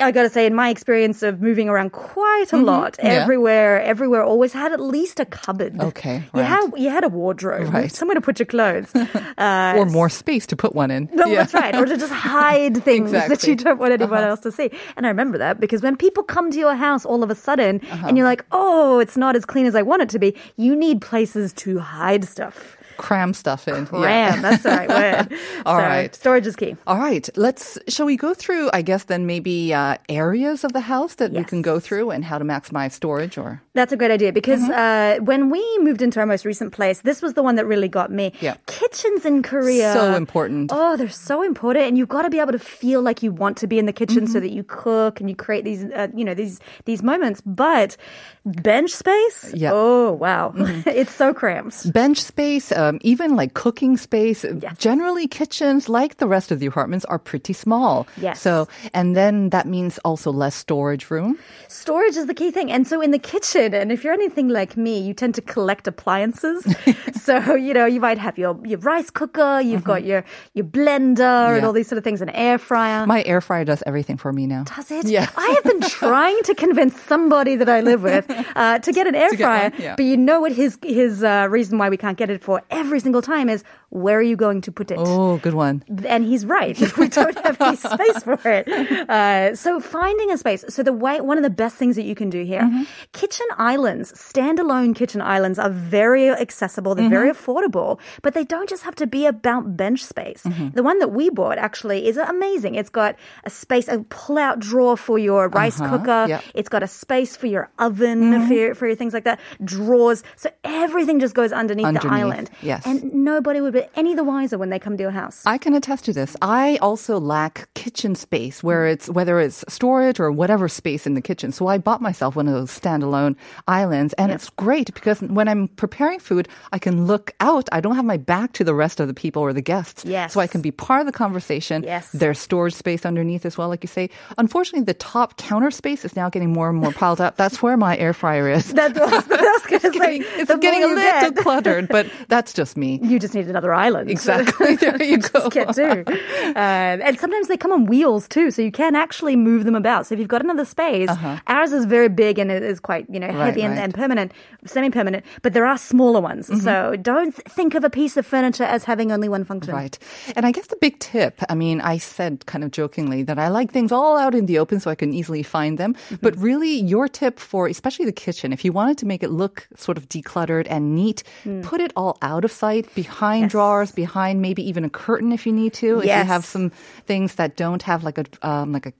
I 0.00 0.06
I 0.06 0.10
gotta 0.10 0.30
say, 0.30 0.46
in 0.46 0.54
my 0.54 0.70
experience 0.70 1.22
of 1.22 1.42
moving 1.42 1.68
around 1.68 1.92
quite 1.92 2.50
a 2.52 2.56
lot, 2.56 2.94
Mm-hmm. 2.96 3.06
Yeah. 3.06 3.12
everywhere, 3.22 3.82
everywhere 3.82 4.22
always 4.24 4.52
had 4.54 4.72
at 4.72 4.80
least 4.80 5.20
a 5.20 5.26
cupboard. 5.26 5.78
Okay, 5.80 6.16
you 6.34 6.40
right. 6.40 6.44
had 6.46 6.70
you 6.78 6.88
had 6.88 7.04
a 7.04 7.08
wardrobe, 7.10 7.68
Right. 7.74 7.92
somewhere 7.92 8.14
to 8.14 8.22
put 8.22 8.38
your 8.38 8.46
clothes, 8.46 8.90
uh, 9.38 9.74
or 9.76 9.84
more 9.84 10.08
space 10.08 10.46
to 10.46 10.56
put 10.56 10.74
one 10.74 10.90
in? 10.90 11.08
No, 11.12 11.28
that's 11.28 11.52
right. 11.52 11.74
Or 11.76 11.84
to 11.84 11.96
just 11.98 12.12
hide 12.12 12.82
things 12.88 13.12
that 13.12 13.44
you 13.46 13.54
don't 13.54 13.78
want 13.78 13.92
anyone 13.92 14.24
else 14.24 14.40
to 14.40 14.50
see. 14.52 14.70
And 14.96 15.04
I 15.04 15.10
remember 15.10 15.36
that 15.38 15.60
because 15.60 15.82
when 15.82 15.96
people 15.96 16.22
come 16.22 16.50
to 16.50 16.58
your 16.58 16.74
house 16.74 17.04
all 17.04 17.22
of 17.22 17.30
a 17.30 17.34
sudden 17.34 17.80
Uh-huh. 17.90 18.06
and 18.08 18.16
you're 18.16 18.26
like, 18.26 18.44
oh, 18.50 18.98
it's 18.98 19.16
not 19.18 19.36
as 19.36 19.44
clean 19.44 19.66
as 19.66 19.74
I 19.74 19.82
want 19.82 20.00
it 20.02 20.08
to 20.10 20.18
be, 20.18 20.34
you 20.56 20.74
need 20.74 21.02
places 21.02 21.52
to 21.64 21.78
hide 21.80 22.24
stuff. 22.24 22.76
Cram 23.00 23.32
stuff 23.34 23.66
in. 23.66 23.74
Yeah. 23.74 23.84
Cram, 23.86 24.42
that's 24.42 24.62
the 24.62 24.68
right 24.70 24.88
word. 25.28 25.38
All 25.66 25.78
so, 25.78 25.82
right. 25.82 26.14
Storage 26.14 26.46
is 26.46 26.54
key. 26.56 26.76
All 26.86 26.98
right, 26.98 27.28
let's. 27.36 27.78
Shall 27.88 28.06
we 28.06 28.16
go 28.16 28.34
through? 28.34 28.70
I 28.72 28.82
guess 28.82 29.04
then 29.04 29.26
maybe 29.26 29.72
uh, 29.72 29.96
areas 30.08 30.64
of 30.64 30.72
the 30.72 30.80
house 30.80 31.14
that 31.16 31.32
we 31.32 31.42
can 31.44 31.62
go 31.62 31.80
through 31.80 32.10
and 32.10 32.24
how 32.24 32.38
to 32.38 32.44
maximize 32.44 32.92
storage, 32.92 33.38
or 33.38 33.62
That's 33.74 33.92
a 33.92 33.96
great 33.96 34.10
idea 34.10 34.32
because 34.32 34.60
Mm-hmm. 34.60 35.20
uh, 35.22 35.24
when 35.24 35.48
we 35.50 35.62
moved 35.80 36.02
into 36.02 36.20
our 36.20 36.26
most 36.26 36.44
recent 36.44 36.72
place, 36.72 37.00
this 37.02 37.22
was 37.22 37.32
the 37.34 37.42
one 37.42 37.56
that 37.56 37.64
really 37.66 37.88
got 37.88 38.10
me. 38.12 38.32
Yeah. 38.40 38.56
Kitchens 38.66 39.24
in 39.24 39.42
Korea. 39.42 39.92
So 39.94 40.14
important. 40.14 40.70
Oh, 40.74 40.96
they're 40.96 41.08
so 41.08 41.42
important. 41.42 41.86
And 41.86 41.96
you've 41.96 42.08
got 42.08 42.22
to 42.22 42.30
be 42.30 42.38
able 42.40 42.52
to 42.52 42.58
feel 42.58 43.00
like 43.00 43.22
you 43.22 43.32
want 43.32 43.56
to 43.58 43.66
be 43.66 43.78
in 43.78 43.86
the 43.86 43.92
kitchen 43.92 44.24
Mm-hmm. 44.24 44.32
so 44.32 44.40
that 44.40 44.50
you 44.52 44.64
cook 44.64 45.20
and 45.20 45.30
you 45.30 45.36
create 45.36 45.64
these, 45.64 45.84
uh, 45.84 46.08
you 46.14 46.24
know, 46.24 46.34
these, 46.34 46.60
these 46.84 47.02
moments. 47.02 47.40
But 47.46 47.96
bench 48.44 48.90
space? 48.90 49.54
Yeah. 49.54 49.70
Oh, 49.72 50.12
wow. 50.12 50.52
it's 50.86 51.14
so 51.14 51.32
cramped. 51.32 51.90
bench 51.92 52.18
space, 52.20 52.72
um, 52.90 52.98
even 53.02 53.36
like 53.36 53.54
cooking 53.54 53.96
space. 53.96 54.44
Yes. 54.44 54.76
Generally, 54.78 55.28
kitchens, 55.28 55.88
like 55.88 56.18
the 56.18 56.26
rest 56.26 56.50
of 56.50 56.58
the 56.60 56.66
apartments, 56.66 57.04
are 57.06 57.18
pretty 57.18 57.52
small. 57.52 58.06
Yes. 58.16 58.40
So, 58.40 58.68
and 58.92 59.16
then 59.16 59.50
that 59.50 59.66
means 59.66 59.98
also 60.04 60.30
less 60.30 60.54
storage 60.54 61.10
room. 61.10 61.38
Storage 61.68 62.16
is 62.16 62.26
the 62.26 62.34
key 62.34 62.50
thing. 62.50 62.70
And 62.70 62.86
so 62.86 63.00
in 63.00 63.10
the 63.10 63.18
kitchen, 63.18 63.74
and 63.74 63.92
if 63.92 64.04
you're 64.04 64.12
anything 64.12 64.48
like 64.48 64.76
me, 64.76 64.98
you 65.00 65.14
tend 65.14 65.34
to 65.36 65.42
collect 65.42 65.86
appliances. 65.86 66.66
so, 67.22 67.54
you 67.54 67.72
know, 67.74 67.86
you 67.86 68.00
might 68.00 68.18
have 68.18 68.36
your, 68.38 68.58
your 68.66 68.78
rice 68.80 69.10
cooker, 69.10 69.60
you've 69.60 69.84
got 69.84 70.04
your, 70.04 70.24
your 70.54 70.64
blender 70.64 71.20
and 71.20 71.60
Mm-hmm. 71.60 71.66
All 71.66 71.72
these 71.74 71.88
sort 71.88 71.98
of 71.98 72.04
things, 72.04 72.22
an 72.22 72.30
air 72.30 72.58
fryer. 72.58 73.06
My 73.06 73.22
air 73.24 73.40
fryer 73.40 73.64
does 73.64 73.82
everything 73.86 74.16
for 74.16 74.32
me 74.32 74.46
now. 74.46 74.64
Does 74.64 74.90
it? 74.90 75.04
Yeah. 75.06 75.28
I 75.36 75.48
have 75.50 75.64
been 75.64 75.80
trying 75.88 76.42
to 76.44 76.54
convince 76.54 76.98
somebody 77.02 77.54
that 77.56 77.68
I 77.68 77.80
live 77.80 78.02
with 78.02 78.24
uh, 78.56 78.78
to 78.78 78.92
get 78.92 79.06
an 79.06 79.14
air 79.14 79.28
To 79.30 79.36
fryer, 79.36 79.72
yeah. 79.78 79.94
but 79.96 80.04
you 80.04 80.16
know 80.16 80.40
what 80.40 80.52
his 80.52 80.78
his 80.82 81.22
uh, 81.22 81.46
reason 81.50 81.76
why 81.78 81.88
we 81.90 81.96
can't 81.96 82.16
get 82.16 82.30
it 82.30 82.42
for 82.42 82.62
every 82.70 83.00
single 83.00 83.22
time 83.22 83.48
is 83.48 83.64
where 83.90 84.18
are 84.18 84.22
you 84.22 84.36
going 84.36 84.60
to 84.62 84.72
put 84.72 84.90
it? 84.90 84.98
Oh, 85.00 85.38
good 85.38 85.54
one. 85.54 85.82
And 86.06 86.24
he's 86.24 86.46
right. 86.46 86.78
We 86.98 87.08
don't 87.08 87.36
have 87.44 87.60
any 87.60 87.76
space 87.76 88.22
for 88.22 88.38
it. 88.44 88.68
Uh, 89.10 89.54
so 89.54 89.80
finding 89.80 90.30
a 90.30 90.38
space. 90.38 90.64
So 90.68 90.82
the 90.82 90.92
way 90.92 91.20
one 91.20 91.36
of 91.38 91.42
the 91.44 91.50
best 91.50 91.76
things 91.76 91.96
that 91.96 92.04
you 92.04 92.14
can 92.14 92.30
do 92.30 92.44
here, 92.44 92.60
Mm-hmm. 92.62 92.82
kitchen 93.12 93.46
islands, 93.58 94.12
standalone 94.12 94.94
kitchen 94.94 95.20
islands 95.20 95.58
are 95.58 95.70
very 95.70 96.28
accessible. 96.30 96.94
They're 96.94 97.08
very 97.08 97.30
Mm-hmm. 97.30 97.50
affordable, 97.50 97.98
but 98.22 98.34
they 98.34 98.44
don't 98.44 98.68
just 98.68 98.82
have 98.84 98.94
to 98.96 99.06
be 99.06 99.26
about 99.26 99.76
bench 99.76 100.04
space. 100.04 100.42
Mm-hmm. 100.44 100.70
The 100.78 100.82
one 100.82 100.98
that 101.00 101.08
we 101.12 101.30
bought 101.30 101.58
actually 101.58 102.06
is 102.06 102.16
amazing. 102.16 102.74
It's 102.76 102.90
got 102.90 103.16
a 103.44 103.50
space, 103.50 103.88
a 103.88 104.04
pull-out 104.08 104.58
drawer 104.60 104.96
for 104.96 105.18
your 105.18 105.48
rice 105.48 105.80
Uh-huh. 105.80 105.98
cooker. 105.98 106.26
Yep. 106.28 106.44
It's 106.54 106.68
got 106.68 106.82
a 106.82 106.88
space 106.88 107.36
for 107.36 107.46
your 107.46 107.70
oven 107.78 108.46
for, 108.46 108.54
your, 108.54 108.74
for 108.74 108.86
your 108.86 108.96
things 108.96 109.14
like 109.14 109.24
that. 109.24 109.40
Drawers. 109.64 110.22
So 110.36 110.50
everything 110.64 111.18
just 111.20 111.34
goes 111.34 111.52
underneath, 111.52 111.92
the 112.00 112.06
island. 112.08 112.50
yes. 112.62 112.86
And 112.86 113.02
nobody 113.12 113.60
would 113.60 113.72
be 113.74 113.79
any 113.96 114.14
the 114.14 114.24
wiser 114.24 114.58
when 114.58 114.70
they 114.70 114.78
come 114.78 114.96
to 114.96 115.02
your 115.02 115.10
house. 115.10 115.42
I 115.46 115.58
can 115.58 115.74
attest 115.74 116.04
to 116.06 116.12
this. 116.12 116.36
I 116.42 116.78
also 116.82 117.18
lack 117.18 117.72
kitchen 117.74 118.14
space 118.14 118.62
where 118.62 118.86
it's 118.86 119.08
whether 119.08 119.40
it's 119.40 119.64
storage 119.68 120.20
or 120.20 120.30
whatever 120.30 120.68
space 120.68 121.06
in 121.06 121.14
the 121.14 121.20
kitchen. 121.20 121.52
So 121.52 121.66
I 121.66 121.78
bought 121.78 122.00
myself 122.00 122.36
one 122.36 122.48
of 122.48 122.54
those 122.54 122.78
standalone 122.78 123.36
islands 123.68 124.14
and 124.14 124.32
it's 124.32 124.50
great 124.50 124.92
because 124.94 125.20
when 125.20 125.48
I'm 125.48 125.68
preparing 125.68 126.18
food, 126.18 126.48
I 126.72 126.78
can 126.78 127.06
look 127.06 127.32
out. 127.40 127.68
I 127.72 127.80
don't 127.80 127.96
have 127.96 128.04
my 128.04 128.16
back 128.16 128.52
to 128.54 128.64
the 128.64 128.74
rest 128.74 129.00
of 129.00 129.08
the 129.08 129.14
people 129.14 129.42
or 129.42 129.52
the 129.52 129.62
guests. 129.62 130.04
Yes. 130.04 130.32
So 130.32 130.40
I 130.40 130.46
can 130.46 130.60
be 130.60 130.70
part 130.70 131.00
of 131.00 131.06
the 131.06 131.12
conversation. 131.12 131.82
Yes. 131.82 132.10
There's 132.12 132.38
storage 132.38 132.74
space 132.74 133.04
underneath 133.06 133.46
as 133.46 133.56
well, 133.56 133.68
like 133.68 133.82
you 133.82 133.88
say. 133.88 134.10
Unfortunately, 134.38 134.84
the 134.84 134.94
top 134.94 135.36
counter 135.36 135.70
space 135.70 136.04
is 136.04 136.16
now 136.16 136.28
getting 136.28 136.52
more 136.52 136.68
and 136.68 136.78
more 136.78 136.92
piled 136.92 137.20
up. 137.20 137.36
That's 137.36 137.62
where 137.62 137.76
my 137.76 137.96
air 137.96 138.12
fryer 138.12 138.48
is. 138.48 138.72
That 138.72 138.94
was, 138.94 139.26
going 139.66 139.80
to 139.92 139.92
say, 139.98 140.16
it's 140.18 140.54
getting 140.56 140.84
a 140.84 140.86
little 140.86 141.30
get, 141.30 141.36
cluttered, 141.36 141.88
but 141.88 142.06
that's 142.28 142.52
just 142.52 142.76
me. 142.76 143.00
You 143.02 143.18
just 143.18 143.34
need 143.34 143.48
another 143.48 143.69
island. 143.74 144.10
Exactly. 144.10 144.76
There 144.76 145.02
you 145.02 145.18
go. 145.32 145.48
Get 145.50 145.74
two. 145.74 146.04
Uh, 146.06 146.54
and 146.56 147.18
sometimes 147.18 147.48
they 147.48 147.56
come 147.56 147.72
on 147.72 147.86
wheels 147.86 148.28
too, 148.28 148.50
so 148.50 148.62
you 148.62 148.72
can 148.72 148.94
actually 148.96 149.36
move 149.36 149.64
them 149.64 149.74
about. 149.74 150.06
So 150.06 150.14
if 150.14 150.18
you've 150.18 150.28
got 150.28 150.42
another 150.42 150.64
space, 150.64 151.08
ours 151.46 151.72
is 151.72 151.84
very 151.84 152.08
big 152.08 152.38
and 152.38 152.50
it 152.50 152.62
is 152.62 152.80
quite, 152.80 153.06
you 153.10 153.18
know, 153.20 153.28
Uh-huh. 153.28 153.38
Right, 153.38 153.46
heavy 153.46 153.62
and, 153.62 153.74
right. 153.76 153.84
and 153.84 153.94
permanent, 153.94 154.32
semi-permanent, 154.64 155.24
but 155.42 155.52
there 155.52 155.66
are 155.66 155.78
smaller 155.78 156.20
ones. 156.20 156.48
Mm-hmm. 156.48 156.60
So 156.60 156.96
don't 156.96 157.34
think 157.34 157.74
of 157.74 157.84
a 157.84 157.90
piece 157.90 158.16
of 158.16 158.26
furniture 158.26 158.64
as 158.64 158.84
having 158.84 159.12
only 159.12 159.28
one 159.28 159.44
function. 159.44 159.74
Right. 159.74 159.98
And 160.36 160.44
I 160.46 160.52
guess 160.52 160.66
the 160.66 160.76
big 160.80 160.98
tip, 160.98 161.40
I 161.48 161.54
mean, 161.54 161.80
I 161.80 161.98
said 161.98 162.44
kind 162.46 162.64
of 162.64 162.70
jokingly 162.70 163.22
that 163.24 163.38
I 163.38 163.48
like 163.48 163.72
things 163.72 163.92
all 163.92 164.16
out 164.18 164.34
in 164.34 164.46
the 164.46 164.58
open 164.58 164.80
so 164.80 164.90
I 164.90 164.94
can 164.94 165.12
easily 165.14 165.42
find 165.42 165.78
them. 165.78 165.94
But 166.20 166.36
really, 166.36 166.74
your 166.74 167.08
tip 167.08 167.38
for 167.38 167.66
especially 167.68 168.04
the 168.04 168.12
kitchen, 168.12 168.52
if 168.52 168.64
you 168.64 168.72
wanted 168.72 168.98
to 168.98 169.06
make 169.06 169.22
it 169.22 169.30
look 169.30 169.68
sort 169.76 169.96
of 169.98 170.08
decluttered 170.08 170.66
and 170.68 170.94
neat, 170.94 171.22
put 171.62 171.80
it 171.80 171.92
all 171.96 172.18
out 172.22 172.44
of 172.44 172.52
sight, 172.52 172.92
behind 172.94 173.42
Yes. 173.42 173.52
drawers, 173.52 173.59
behind 173.94 174.40
maybe 174.40 174.62
even 174.68 174.84
a 174.84 174.90
curtain 174.90 175.32
if 175.32 175.46
you 175.46 175.52
need 175.52 175.72
to. 175.74 175.98
If 175.98 176.04
you 176.04 176.28
have 176.28 176.44
some 176.44 176.70
things 177.06 177.34
that 177.36 177.56
don't 177.56 177.82
have 177.82 178.04
like 178.04 178.18
a, 178.18 178.24
um, 178.42 178.72
like 178.72 178.86
a, 178.86 178.92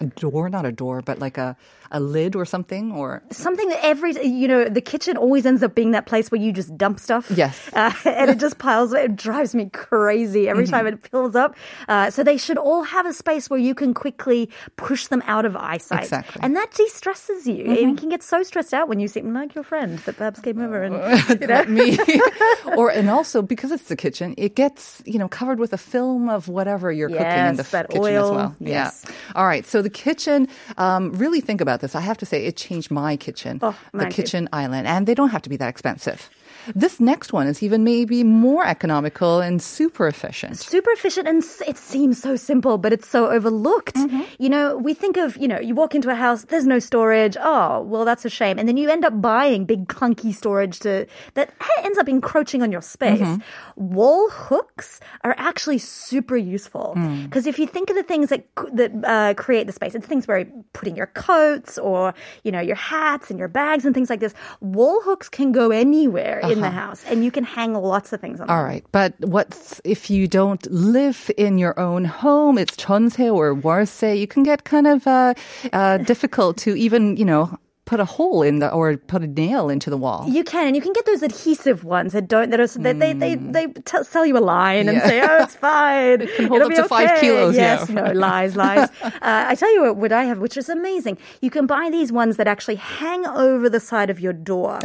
a 0.00 0.06
door, 0.06 0.48
not 0.48 0.64
a 0.64 0.72
door, 0.72 1.02
but 1.02 1.18
like 1.18 1.38
a, 1.38 1.56
a 1.92 2.00
lid 2.00 2.36
or 2.36 2.44
something 2.44 2.92
or 2.92 3.22
something 3.32 3.68
that 3.68 3.84
every 3.84 4.12
you 4.26 4.46
know 4.46 4.68
the 4.68 4.80
kitchen 4.80 5.16
always 5.16 5.44
ends 5.44 5.62
up 5.62 5.74
being 5.74 5.90
that 5.90 6.06
place 6.06 6.30
where 6.30 6.40
you 6.40 6.52
just 6.52 6.76
dump 6.76 7.00
stuff 7.00 7.30
Yes. 7.34 7.68
uh, 7.74 7.92
and 8.04 8.30
it 8.30 8.38
just 8.38 8.58
piles 8.58 8.92
it 8.92 9.16
drives 9.16 9.54
me 9.54 9.68
crazy 9.72 10.48
every 10.48 10.64
Mm-hmm. 10.64 10.70
time 10.74 10.86
it 10.86 11.02
fills 11.08 11.34
up 11.34 11.56
uh, 11.88 12.10
so 12.10 12.22
they 12.22 12.36
should 12.36 12.58
all 12.58 12.82
have 12.84 13.06
a 13.06 13.12
space 13.12 13.50
where 13.50 13.58
you 13.58 13.74
can 13.74 13.92
quickly 13.94 14.48
push 14.76 15.06
them 15.08 15.22
out 15.26 15.44
of 15.44 15.56
eyesight 15.56 16.04
Exactly. 16.04 16.32
Mm-hmm. 16.34 16.44
and 16.44 16.56
that 16.56 16.70
de-stresses 16.74 17.46
you 17.46 17.72
you 17.72 17.94
can 17.96 18.08
get 18.08 18.22
so 18.22 18.42
stressed 18.42 18.72
out 18.74 18.88
when 18.88 19.00
you 19.00 19.08
seem 19.08 19.32
like 19.34 19.54
your 19.54 19.64
friend 19.64 19.98
that 20.00 20.16
perhaps 20.16 20.40
came 20.40 20.60
over 20.60 20.82
and 20.82 20.94
you 21.40 21.46
know, 21.46 21.64
me. 21.64 21.98
or 22.76 22.90
and 22.90 23.10
also 23.10 23.42
because 23.42 23.70
it's 23.72 23.84
the 23.88 23.96
kitchen, 23.96 24.34
it 24.38 24.54
gets 24.54 25.02
you 25.06 25.18
know 25.18 25.28
covered 25.28 25.58
with 25.58 25.72
a 25.72 25.78
film 25.78 26.28
of 26.28 26.46
whatever 26.48 26.92
you're 26.92 27.08
cooking 27.08 27.26
in 27.26 27.56
the 27.56 27.62
Yes, 27.62 27.70
that 27.70 27.88
kitchen 27.90 28.04
as 28.14 28.30
well. 28.30 28.54
yes. 28.60 29.04
Yeah. 29.06 29.12
All 29.34 29.46
right. 29.46 29.66
So 29.66 29.82
the 29.82 29.90
kitchen. 29.90 30.46
Um, 30.76 31.12
really 31.12 31.40
think 31.40 31.60
about 31.60 31.79
this. 31.80 31.94
I 31.94 32.00
have 32.00 32.18
to 32.18 32.26
say, 32.26 32.44
it 32.46 32.56
changed 32.56 32.90
my 32.90 33.16
kitchen. 33.16 33.58
Oh, 33.62 33.76
the 33.92 34.06
kitchen 34.06 34.48
island, 34.52 34.86
and 34.86 35.06
they 35.06 35.14
don't 35.14 35.30
have 35.30 35.42
to 35.42 35.50
be 35.50 35.56
that 35.56 35.68
expensive. 35.68 36.30
This 36.74 37.00
next 37.00 37.32
one 37.32 37.46
is 37.46 37.62
even 37.62 37.84
maybe 37.84 38.24
more 38.24 38.64
economical 38.66 39.40
and 39.40 39.60
super 39.62 40.06
efficient. 40.08 40.56
super 40.58 40.90
efficient 40.92 41.26
and 41.28 41.42
it 41.66 41.76
seems 41.76 42.20
so 42.20 42.36
simple 42.36 42.78
but 42.78 42.92
it's 42.92 43.08
so 43.08 43.30
overlooked 43.30 43.94
Mm-hmm. 43.96 44.22
you 44.38 44.48
know 44.48 44.76
we 44.76 44.94
think 44.94 45.16
of 45.16 45.36
you 45.36 45.48
know 45.48 45.58
you 45.60 45.74
walk 45.74 45.94
into 45.94 46.08
a 46.10 46.14
house 46.14 46.44
there's 46.50 46.66
no 46.66 46.78
storage 46.78 47.36
oh 47.40 47.80
well 47.82 48.04
that's 48.04 48.24
a 48.24 48.30
shame 48.30 48.58
and 48.58 48.68
then 48.68 48.76
you 48.76 48.88
end 48.90 49.04
up 49.04 49.20
buying 49.20 49.64
big 49.64 49.88
clunky 49.88 50.32
storage 50.34 50.78
to 50.80 51.06
that 51.34 51.52
ends 51.84 51.98
up 51.98 52.08
encroaching 52.08 52.62
on 52.62 52.70
your 52.72 52.82
space 52.82 53.20
Mm-hmm. 53.20 53.94
wall 53.96 54.28
hooks 54.30 55.00
are 55.24 55.34
actually 55.38 55.78
super 55.78 56.36
useful 56.36 56.94
Mm. 56.96 57.24
because 57.24 57.46
if 57.46 57.58
you 57.58 57.66
think 57.66 57.90
of 57.90 57.96
the 57.96 58.02
things 58.02 58.28
that 58.30 58.42
that 58.72 58.90
uh, 59.04 59.34
create 59.34 59.66
the 59.66 59.72
space 59.72 59.94
it's 59.94 60.06
things 60.06 60.26
where 60.28 60.38
you're 60.40 60.64
putting 60.72 60.96
your 60.96 61.06
coats 61.06 61.78
or 61.78 62.14
you 62.44 62.52
know 62.52 62.60
your 62.60 62.76
hats 62.76 63.30
and 63.30 63.38
your 63.38 63.48
bags 63.48 63.84
and 63.84 63.94
things 63.94 64.10
like 64.10 64.20
this 64.20 64.34
wall 64.60 65.00
hooks 65.02 65.28
can 65.28 65.52
go 65.52 65.70
anywhere 65.70 66.40
in 66.50 66.60
the 66.60 66.70
house 66.70 67.04
and 67.06 67.24
you 67.24 67.30
can 67.30 67.44
hang 67.44 67.74
lots 67.74 68.12
of 68.12 68.20
things 68.20 68.40
on 68.40 68.46
them. 68.46 68.50
Uh-huh. 68.50 68.60
All 68.60 68.66
right, 68.66 68.84
but 68.92 69.14
what's 69.20 69.80
if 69.84 70.10
you 70.10 70.28
don't 70.28 70.64
live 70.70 71.30
in 71.36 71.58
your 71.58 71.78
own 71.78 72.04
home? 72.04 72.58
It's 72.58 72.76
jeonse 72.76 73.32
or 73.32 73.54
wolse. 73.54 74.02
You 74.02 74.26
can 74.26 74.42
get 74.42 74.64
kind 74.64 74.86
of 74.86 75.06
uh, 75.06 75.34
uh, 75.72 75.98
difficult 75.98 76.56
to 76.58 76.76
even 76.76 77.16
you 77.16 77.24
know 77.24 77.58
put 77.90 77.98
a 77.98 78.04
hole 78.16 78.40
in 78.48 78.60
the 78.62 78.68
or 78.78 78.96
put 79.12 79.20
a 79.22 79.26
nail 79.26 79.64
into 79.74 79.88
the 79.94 79.96
wall. 80.04 80.22
You 80.28 80.44
can, 80.52 80.64
and 80.68 80.74
you 80.76 80.82
can 80.86 80.92
get 80.98 81.04
those 81.10 81.22
adhesive 81.30 81.82
ones 81.82 82.12
that 82.16 82.26
don't 82.34 82.48
that 82.50 82.60
are 82.64 82.66
that 82.86 82.96
they 83.02 83.12
they 83.24 83.34
they 83.56 83.66
t- 83.90 84.04
sell 84.12 84.24
you 84.30 84.36
a 84.38 84.44
line 84.56 84.88
and 84.88 84.96
Hmm. 85.00 85.08
Say, 85.08 85.18
"Oh, 85.28 85.42
it's 85.44 85.56
fine, 85.68 86.20
It 86.22 86.30
can 86.36 86.46
hold 86.50 86.60
It'll 86.62 86.72
up 86.72 86.82
to 86.84 86.88
five 86.88 87.10
kilos, 87.20 87.56
Yes, 87.56 87.88
yeah. 87.88 87.94
no 88.00 88.12
lies, 88.12 88.52
lies. 88.64 88.88
uh, 89.02 89.50
I 89.52 89.54
tell 89.60 89.72
you 89.74 89.80
what, 89.86 89.96
what 90.02 90.12
I 90.12 90.24
have, 90.30 90.38
which 90.44 90.56
is 90.62 90.68
amazing. 90.68 91.18
You 91.40 91.50
can 91.56 91.66
buy 91.66 91.84
these 91.90 92.10
ones 92.22 92.36
that 92.38 92.46
actually 92.54 92.76
hang 92.76 93.26
over 93.26 93.66
the 93.76 93.80
side 93.90 94.08
of 94.14 94.18
your 94.20 94.32
door, 94.52 94.78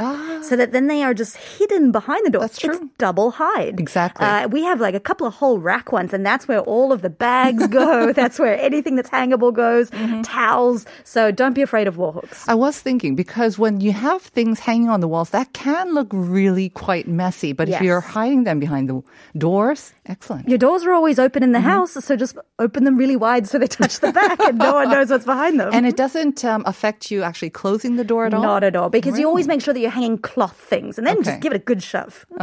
so 0.49 0.55
that 0.59 0.71
then 0.75 0.87
they 0.87 1.01
are 1.03 1.13
just 1.13 1.37
hidden 1.37 1.91
behind 1.99 2.25
the 2.25 2.31
door. 2.35 2.41
Ah. 2.41 2.47
That's 2.47 2.63
It's 2.63 2.77
true. 2.79 2.89
double 2.97 3.29
hide. 3.45 3.79
Exactly. 3.79 4.25
Uh, 4.25 4.47
we 4.55 4.63
have 4.69 4.79
like 4.87 4.95
a 4.95 4.99
couple 5.09 5.27
of 5.27 5.33
whole 5.35 5.59
rack 5.59 5.91
ones, 5.99 6.11
and 6.15 6.25
that's 6.25 6.47
where 6.49 6.61
all 6.73 6.89
of 6.95 6.99
the 7.03 7.13
bags 7.27 7.67
go. 7.67 8.11
that's 8.21 8.37
where 8.39 8.55
anything 8.69 8.95
that's 8.97 9.11
hangable 9.19 9.53
goes. 9.53 9.85
Mm-hmm. 9.91 10.21
Towels. 10.23 10.85
So 11.03 11.29
don't 11.31 11.53
be 11.53 11.61
afraid 11.69 11.87
of 11.87 11.97
wall 11.97 12.13
hooks. 12.13 12.47
I 12.47 12.55
was 12.55 12.79
thinking 12.79 12.94
because 12.97 13.57
when 13.59 13.81
you 13.81 13.91
have 13.91 14.21
things 14.21 14.59
hanging 14.59 14.89
on 14.89 14.99
the 14.99 15.07
walls, 15.07 15.29
that 15.31 15.53
can 15.53 15.93
look 15.93 16.07
really 16.11 16.69
quite 16.69 17.07
messy. 17.07 17.53
But 17.53 17.67
Yes. 17.67 17.81
if 17.81 17.85
you're 17.85 18.01
hiding 18.01 18.43
them 18.43 18.59
behind 18.59 18.89
the 18.89 19.01
doors, 19.37 19.93
excellent. 20.05 20.47
Your 20.47 20.57
doors 20.57 20.83
are 20.85 20.93
always 20.93 21.19
open 21.19 21.43
in 21.43 21.51
the 21.51 21.59
Mm-hmm. 21.59 21.67
house, 21.67 21.91
so 21.93 22.15
just 22.15 22.37
open 22.59 22.83
them 22.85 22.95
really 22.97 23.15
wide 23.15 23.47
so 23.47 23.57
they 23.59 23.67
touch 23.67 23.99
the 23.99 24.11
back 24.11 24.39
and 24.39 24.57
no 24.57 24.73
one 24.73 24.89
knows 24.89 25.09
what's 25.09 25.25
behind 25.25 25.59
them. 25.59 25.69
And 25.73 25.85
it 25.85 25.95
doesn't 25.97 26.43
um, 26.45 26.63
affect 26.65 27.11
you 27.11 27.23
actually 27.23 27.49
closing 27.49 27.95
the 27.97 28.03
door 28.03 28.25
at 28.25 28.33
all. 28.33 28.41
Not 28.43 28.63
at 28.63 28.75
all, 28.75 28.89
because 28.89 29.19
you 29.19 29.27
always 29.27 29.47
make 29.47 29.61
sure 29.61 29.73
that 29.73 29.79
you're 29.79 29.89
hanging 29.91 30.17
cloth 30.17 30.55
things 30.57 30.97
and 30.97 31.05
then 31.05 31.17
Okay. 31.17 31.23
just 31.31 31.41
give 31.41 31.51
it 31.53 31.57
a 31.57 31.65
good 31.65 31.83
shove. 31.83 32.25